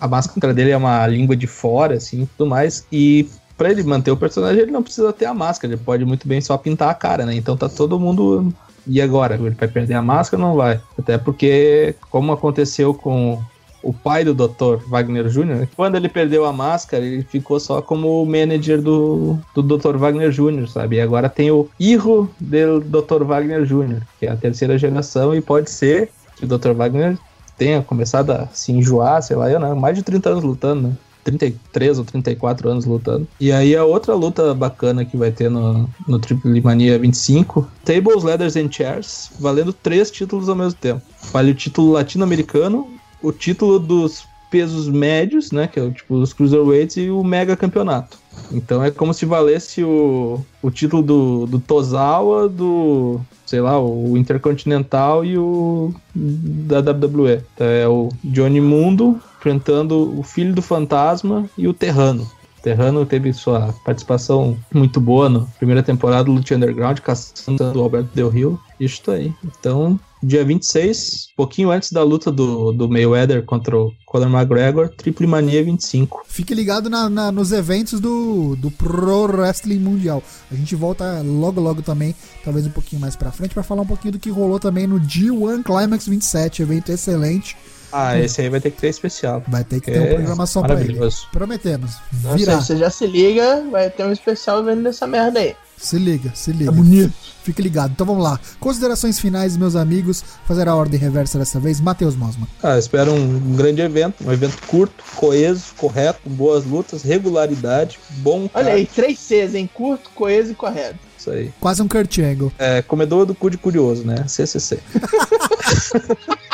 A 0.00 0.08
máscara 0.08 0.52
dele 0.52 0.70
é 0.70 0.76
uma 0.76 1.06
língua 1.06 1.36
de 1.36 1.46
fora, 1.46 1.94
assim, 1.94 2.28
tudo 2.36 2.50
mais. 2.50 2.84
E 2.92 3.28
para 3.56 3.70
ele 3.70 3.82
manter 3.82 4.10
o 4.10 4.16
personagem, 4.16 4.62
ele 4.62 4.72
não 4.72 4.82
precisa 4.82 5.12
ter 5.12 5.26
a 5.26 5.34
máscara, 5.34 5.72
ele 5.72 5.82
pode 5.82 6.04
muito 6.04 6.26
bem 6.26 6.40
só 6.40 6.56
pintar 6.56 6.90
a 6.90 6.94
cara, 6.94 7.24
né? 7.24 7.34
Então 7.34 7.56
tá 7.56 7.68
todo 7.68 8.00
mundo 8.00 8.52
e 8.86 9.00
agora? 9.00 9.34
Ele 9.34 9.50
vai 9.50 9.68
perder 9.68 9.94
a 9.94 10.02
máscara 10.02 10.42
ou 10.42 10.48
não 10.48 10.56
vai? 10.56 10.80
Até 10.98 11.16
porque, 11.16 11.94
como 12.10 12.32
aconteceu 12.32 12.92
com 12.92 13.40
o 13.82 13.92
pai 13.92 14.24
do 14.24 14.34
Dr. 14.34 14.82
Wagner 14.88 15.28
Jr., 15.28 15.68
quando 15.76 15.96
ele 15.96 16.08
perdeu 16.08 16.44
a 16.46 16.52
máscara, 16.52 17.04
ele 17.04 17.22
ficou 17.22 17.60
só 17.60 17.82
como 17.82 18.24
manager 18.24 18.80
do, 18.80 19.38
do 19.54 19.62
Dr. 19.62 19.96
Wagner 19.96 20.30
Jr., 20.30 20.66
sabe? 20.68 20.96
E 20.96 21.00
agora 21.00 21.28
tem 21.28 21.50
o 21.50 21.68
Irro 21.78 22.30
do 22.40 22.80
Dr. 22.80 23.24
Wagner 23.24 23.64
Jr., 23.64 24.00
que 24.18 24.26
é 24.26 24.30
a 24.30 24.36
terceira 24.36 24.78
geração, 24.78 25.34
e 25.34 25.40
pode 25.40 25.70
ser 25.70 26.10
que 26.36 26.44
o 26.44 26.48
Dr. 26.48 26.72
Wagner 26.72 27.18
tenha 27.58 27.82
começado 27.82 28.30
a 28.30 28.46
se 28.52 28.72
enjoar, 28.72 29.22
sei 29.22 29.36
lá, 29.36 29.50
eu 29.50 29.60
não, 29.60 29.76
mais 29.76 29.96
de 29.96 30.02
30 30.02 30.30
anos 30.30 30.44
lutando, 30.44 30.88
né? 30.88 30.94
33 31.24 31.98
ou 31.98 32.04
34 32.04 32.68
anos 32.68 32.84
lutando. 32.84 33.26
E 33.40 33.50
aí 33.50 33.74
a 33.74 33.84
outra 33.84 34.14
luta 34.14 34.54
bacana 34.54 35.04
que 35.04 35.16
vai 35.16 35.30
ter 35.30 35.50
no, 35.50 35.88
no 36.06 36.18
Triple 36.18 36.60
Mania 36.60 36.98
25, 36.98 37.66
Tables, 37.84 38.22
Ladders 38.22 38.56
and 38.56 38.70
Chairs, 38.70 39.30
valendo 39.40 39.72
três 39.72 40.10
títulos 40.10 40.48
ao 40.48 40.54
mesmo 40.54 40.78
tempo. 40.78 41.02
Vale 41.32 41.50
o 41.50 41.54
título 41.54 41.92
latino-americano, 41.92 42.88
o 43.22 43.32
título 43.32 43.78
dos 43.78 44.24
pesos 44.50 44.88
médios, 44.88 45.50
né, 45.50 45.66
que 45.66 45.80
é 45.80 45.82
o 45.82 45.90
tipo 45.90 46.14
os 46.14 46.32
cruiserweights 46.32 46.96
e 46.96 47.10
o 47.10 47.24
mega 47.24 47.56
campeonato. 47.56 48.18
Então 48.52 48.84
é 48.84 48.90
como 48.90 49.12
se 49.12 49.26
valesse 49.26 49.82
o, 49.82 50.40
o 50.62 50.70
título 50.70 51.02
do, 51.02 51.46
do 51.46 51.58
Tozawa, 51.58 52.48
do, 52.48 53.20
sei 53.44 53.60
lá, 53.60 53.80
o 53.80 54.16
Intercontinental 54.16 55.24
e 55.24 55.36
o 55.36 55.92
da 56.14 56.78
WWE. 56.78 57.42
Então 57.54 57.66
é 57.66 57.88
o 57.88 58.10
Johnny 58.22 58.60
Mundo 58.60 59.20
enfrentando 59.44 60.18
o 60.18 60.22
Filho 60.22 60.54
do 60.54 60.62
Fantasma 60.62 61.48
e 61.58 61.68
o 61.68 61.74
Terrano. 61.74 62.26
Terrano 62.62 63.04
teve 63.04 63.30
sua 63.34 63.74
participação 63.84 64.56
muito 64.72 64.98
boa 64.98 65.28
na 65.28 65.40
primeira 65.40 65.82
temporada 65.82 66.24
do 66.24 66.32
Lucha 66.32 66.56
Underground, 66.56 66.98
caçando 67.00 67.78
o 67.78 67.82
Alberto 67.82 68.08
Del 68.14 68.30
Rio. 68.30 68.58
Isso 68.80 69.10
aí. 69.10 69.34
Então, 69.44 70.00
dia 70.22 70.42
26, 70.42 71.28
pouquinho 71.36 71.70
antes 71.70 71.92
da 71.92 72.02
luta 72.02 72.32
do, 72.32 72.72
do 72.72 72.88
Mayweather 72.88 73.44
contra 73.44 73.76
o 73.76 73.92
Conor 74.06 74.30
McGregor, 74.30 74.88
Triple 74.88 75.26
Mania 75.26 75.62
25. 75.62 76.22
Fique 76.26 76.54
ligado 76.54 76.88
na, 76.88 77.10
na, 77.10 77.30
nos 77.30 77.52
eventos 77.52 78.00
do, 78.00 78.56
do 78.56 78.70
Pro 78.70 79.24
Wrestling 79.24 79.80
Mundial. 79.80 80.22
A 80.50 80.54
gente 80.54 80.74
volta 80.74 81.20
logo, 81.22 81.60
logo 81.60 81.82
também, 81.82 82.14
talvez 82.42 82.66
um 82.66 82.70
pouquinho 82.70 83.02
mais 83.02 83.14
pra 83.14 83.30
frente, 83.30 83.52
para 83.52 83.62
falar 83.62 83.82
um 83.82 83.86
pouquinho 83.86 84.12
do 84.12 84.18
que 84.18 84.30
rolou 84.30 84.58
também 84.58 84.86
no 84.86 84.98
G1 84.98 85.62
Climax 85.62 86.08
27, 86.08 86.62
evento 86.62 86.90
excelente 86.90 87.54
ah, 87.96 88.18
esse 88.18 88.40
aí 88.40 88.48
vai 88.48 88.60
ter 88.60 88.72
que 88.72 88.80
ter 88.80 88.88
especial. 88.88 89.40
Vai 89.46 89.62
ter 89.62 89.80
que 89.80 89.88
ter 89.92 90.00
um 90.00 90.14
programa 90.16 90.46
só 90.46 90.62
pra 90.62 90.80
ele. 90.80 90.98
Prometemos. 91.30 91.92
Virar. 92.10 92.60
Você 92.60 92.76
já 92.76 92.90
se 92.90 93.06
liga, 93.06 93.62
vai 93.70 93.88
ter 93.88 94.04
um 94.04 94.10
especial 94.10 94.64
vendo 94.64 94.82
dessa 94.82 95.06
merda 95.06 95.38
aí. 95.38 95.54
Se 95.76 95.96
liga, 95.96 96.32
se 96.34 96.50
liga. 96.50 96.72
É 96.72 96.74
bonito. 96.74 97.14
Fique 97.44 97.62
ligado. 97.62 97.92
Então 97.92 98.04
vamos 98.04 98.24
lá. 98.24 98.40
Considerações 98.58 99.20
finais, 99.20 99.56
meus 99.56 99.76
amigos. 99.76 100.24
Fazer 100.44 100.68
a 100.68 100.74
ordem 100.74 100.98
reversa 100.98 101.38
dessa 101.38 101.60
vez. 101.60 101.80
Matheus 101.80 102.16
Mosman. 102.16 102.48
Ah, 102.60 102.76
espero 102.76 103.12
um, 103.12 103.54
grande 103.54 103.80
evento. 103.80 104.26
Um 104.26 104.32
evento 104.32 104.56
curto, 104.66 105.04
coeso, 105.14 105.66
correto, 105.76 106.28
boas 106.28 106.64
lutas, 106.64 107.02
regularidade, 107.02 108.00
bom. 108.18 108.50
Olha 108.54 108.72
aí, 108.72 108.86
três 108.86 109.20
Cs, 109.20 109.54
hein? 109.54 109.70
Curto, 109.72 110.10
coeso 110.16 110.50
e 110.50 110.54
correto. 110.54 110.98
Isso 111.16 111.30
aí. 111.30 111.52
Quase 111.60 111.80
um 111.80 111.86
Kurt 111.86 112.18
Angle. 112.18 112.52
É, 112.58 112.82
comedor 112.82 113.24
do 113.24 113.34
cu 113.34 113.50
de 113.50 113.56
curioso, 113.56 114.04
né? 114.04 114.26
CCC. 114.26 114.80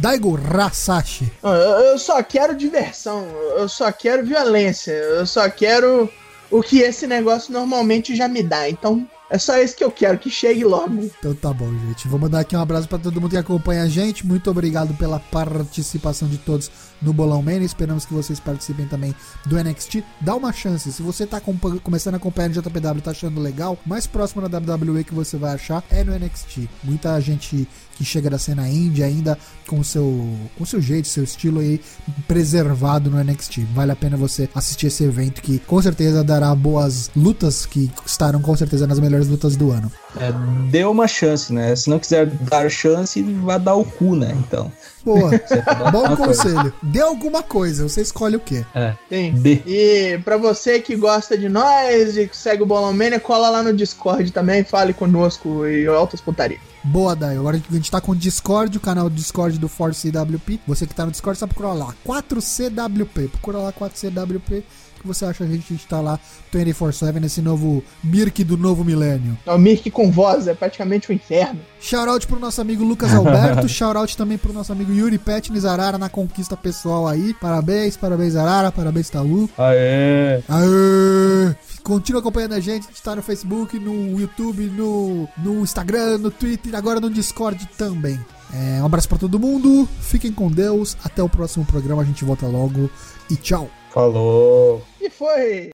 Daigo 0.00 0.34
Rasashi. 0.34 1.30
Eu 1.42 1.98
só 1.98 2.22
quero 2.22 2.56
diversão, 2.56 3.26
eu 3.58 3.68
só 3.68 3.92
quero 3.92 4.24
violência, 4.24 4.92
eu 4.92 5.26
só 5.26 5.48
quero 5.50 6.10
o 6.50 6.62
que 6.62 6.78
esse 6.78 7.06
negócio 7.06 7.52
normalmente 7.52 8.16
já 8.16 8.26
me 8.26 8.42
dá. 8.42 8.68
Então, 8.68 9.06
é 9.28 9.36
só 9.36 9.58
isso 9.58 9.76
que 9.76 9.84
eu 9.84 9.90
quero, 9.90 10.18
que 10.18 10.30
chegue 10.30 10.64
logo. 10.64 11.02
Então 11.18 11.34
tá 11.34 11.52
bom, 11.52 11.70
gente. 11.86 12.08
Vou 12.08 12.18
mandar 12.18 12.40
aqui 12.40 12.56
um 12.56 12.60
abraço 12.60 12.88
para 12.88 12.98
todo 12.98 13.20
mundo 13.20 13.30
que 13.30 13.36
acompanha 13.36 13.82
a 13.82 13.88
gente. 13.88 14.26
Muito 14.26 14.50
obrigado 14.50 14.94
pela 14.94 15.20
participação 15.20 16.26
de 16.26 16.38
todos 16.38 16.70
no 17.00 17.12
Bolão 17.12 17.42
Mania. 17.42 17.64
Esperamos 17.64 18.04
que 18.04 18.14
vocês 18.14 18.40
participem 18.40 18.86
também 18.86 19.14
do 19.46 19.62
NXT. 19.62 20.04
Dá 20.20 20.34
uma 20.34 20.52
chance. 20.52 20.92
Se 20.92 21.02
você 21.02 21.26
tá 21.26 21.40
começando 21.82 22.14
a 22.14 22.16
acompanhar 22.16 22.48
no 22.48 22.54
JPW 22.54 22.98
e 22.98 23.02
tá 23.02 23.10
achando 23.10 23.40
legal, 23.40 23.78
mais 23.84 24.06
próximo 24.06 24.46
da 24.48 24.58
WWE 24.58 25.04
que 25.04 25.14
você 25.14 25.36
vai 25.36 25.54
achar 25.54 25.82
é 25.90 26.04
no 26.04 26.12
NXT. 26.12 26.68
Muita 26.84 27.20
gente 27.20 27.68
que 28.00 28.04
chega 28.04 28.30
da 28.30 28.38
cena 28.38 28.66
indie 28.66 29.02
ainda 29.02 29.36
com 29.66 29.84
seu 29.84 30.26
com 30.56 30.64
seu 30.64 30.80
jeito, 30.80 31.06
seu 31.06 31.22
estilo 31.22 31.60
aí 31.60 31.78
preservado 32.26 33.10
no 33.10 33.22
NXT. 33.22 33.58
Vale 33.74 33.92
a 33.92 33.96
pena 33.96 34.16
você 34.16 34.48
assistir 34.54 34.86
esse 34.86 35.04
evento 35.04 35.42
que 35.42 35.58
com 35.58 35.80
certeza 35.82 36.24
dará 36.24 36.54
boas 36.54 37.10
lutas 37.14 37.66
que 37.66 37.90
estarão 38.06 38.40
com 38.40 38.56
certeza 38.56 38.86
nas 38.86 38.98
melhores 38.98 39.28
lutas 39.28 39.54
do 39.54 39.70
ano. 39.70 39.92
É, 40.16 40.32
dê 40.70 40.84
uma 40.84 41.06
chance, 41.06 41.52
né? 41.52 41.76
Se 41.76 41.90
não 41.90 41.98
quiser 41.98 42.26
dar 42.26 42.70
chance, 42.70 43.22
vai 43.22 43.60
dar 43.60 43.74
o 43.74 43.84
cu, 43.84 44.16
né? 44.16 44.34
Então. 44.46 44.72
Boa. 45.04 45.30
Bom 45.90 46.16
conselho. 46.16 46.72
Dê 46.82 47.00
alguma 47.00 47.42
coisa, 47.42 47.88
você 47.88 48.02
escolhe 48.02 48.36
o 48.36 48.40
quê. 48.40 48.64
É. 48.74 48.94
Sim. 49.08 49.32
Dê. 49.32 49.62
E 49.66 50.18
pra 50.24 50.36
você 50.36 50.80
que 50.80 50.94
gosta 50.96 51.36
de 51.36 51.48
nós 51.48 52.16
e 52.16 52.26
que 52.26 52.36
segue 52.36 52.62
o 52.62 52.66
Bolão 52.66 52.92
Mania, 52.92 53.20
cola 53.20 53.50
lá 53.50 53.62
no 53.62 53.72
Discord 53.72 54.30
também, 54.32 54.64
fale 54.64 54.92
conosco 54.92 55.66
e 55.66 55.86
altas 55.86 56.20
putarias. 56.20 56.60
Boa, 56.82 57.14
Dai. 57.14 57.36
Agora 57.36 57.56
a 57.56 57.74
gente 57.74 57.90
tá 57.90 58.00
com 58.00 58.12
o 58.12 58.16
Discord, 58.16 58.76
o 58.76 58.80
canal 58.80 59.08
do 59.08 59.14
Discord 59.14 59.58
do 59.58 59.68
Force 59.68 60.10
CWP. 60.10 60.60
Você 60.66 60.86
que 60.86 60.94
tá 60.94 61.04
no 61.04 61.10
Discord, 61.10 61.38
só 61.38 61.46
procurar 61.46 61.74
lá. 61.74 61.94
4CWP. 62.06 63.28
Procura 63.30 63.58
lá 63.58 63.72
4CWP 63.72 64.62
que 65.00 65.06
você 65.06 65.24
acha 65.24 65.44
a 65.44 65.46
gente, 65.46 65.64
a 65.72 65.76
gente 65.76 65.86
tá 65.86 66.00
lá 66.00 66.20
24-7 66.54 67.14
nesse 67.20 67.40
novo 67.40 67.82
Mirk 68.04 68.44
do 68.44 68.56
novo 68.56 68.84
milênio? 68.84 69.36
É 69.46 69.52
o 69.52 69.58
Mirk 69.58 69.90
com 69.90 70.10
voz, 70.10 70.46
é 70.46 70.54
praticamente 70.54 71.08
o 71.08 71.12
um 71.12 71.16
inferno. 71.16 71.60
Shoutout 71.80 72.26
pro 72.26 72.38
nosso 72.38 72.60
amigo 72.60 72.84
Lucas 72.84 73.12
Alberto, 73.14 73.66
shoutout 73.68 74.16
também 74.16 74.38
pro 74.38 74.52
nosso 74.52 74.72
amigo 74.72 74.92
Yuri 74.92 75.18
Petnis 75.18 75.64
Arara 75.64 75.98
na 75.98 76.08
conquista 76.08 76.56
pessoal 76.56 77.08
aí. 77.08 77.34
Parabéns, 77.34 77.96
parabéns 77.96 78.36
Arara, 78.36 78.70
parabéns 78.70 79.08
Taú. 79.08 79.48
Aê! 79.56 80.42
Aê! 80.48 81.54
Continua 81.82 82.20
acompanhando 82.20 82.54
a 82.54 82.60
gente, 82.60 82.84
a 82.84 82.88
gente 82.88 83.02
tá 83.02 83.16
no 83.16 83.22
Facebook, 83.22 83.78
no 83.78 84.20
YouTube, 84.20 84.64
no, 84.66 85.28
no 85.38 85.62
Instagram, 85.62 86.18
no 86.18 86.30
Twitter, 86.30 86.74
agora 86.74 87.00
no 87.00 87.10
Discord 87.10 87.66
também. 87.76 88.18
É, 88.52 88.82
um 88.82 88.86
abraço 88.86 89.08
para 89.08 89.18
todo 89.18 89.38
mundo, 89.38 89.88
fiquem 90.00 90.32
com 90.32 90.50
Deus, 90.50 90.96
até 91.04 91.22
o 91.22 91.28
próximo 91.28 91.64
programa, 91.64 92.02
a 92.02 92.04
gente 92.04 92.24
volta 92.24 92.46
logo 92.46 92.90
e 93.30 93.36
tchau. 93.36 93.70
Falou. 93.90 94.82
E 95.00 95.08
foi. 95.08 95.70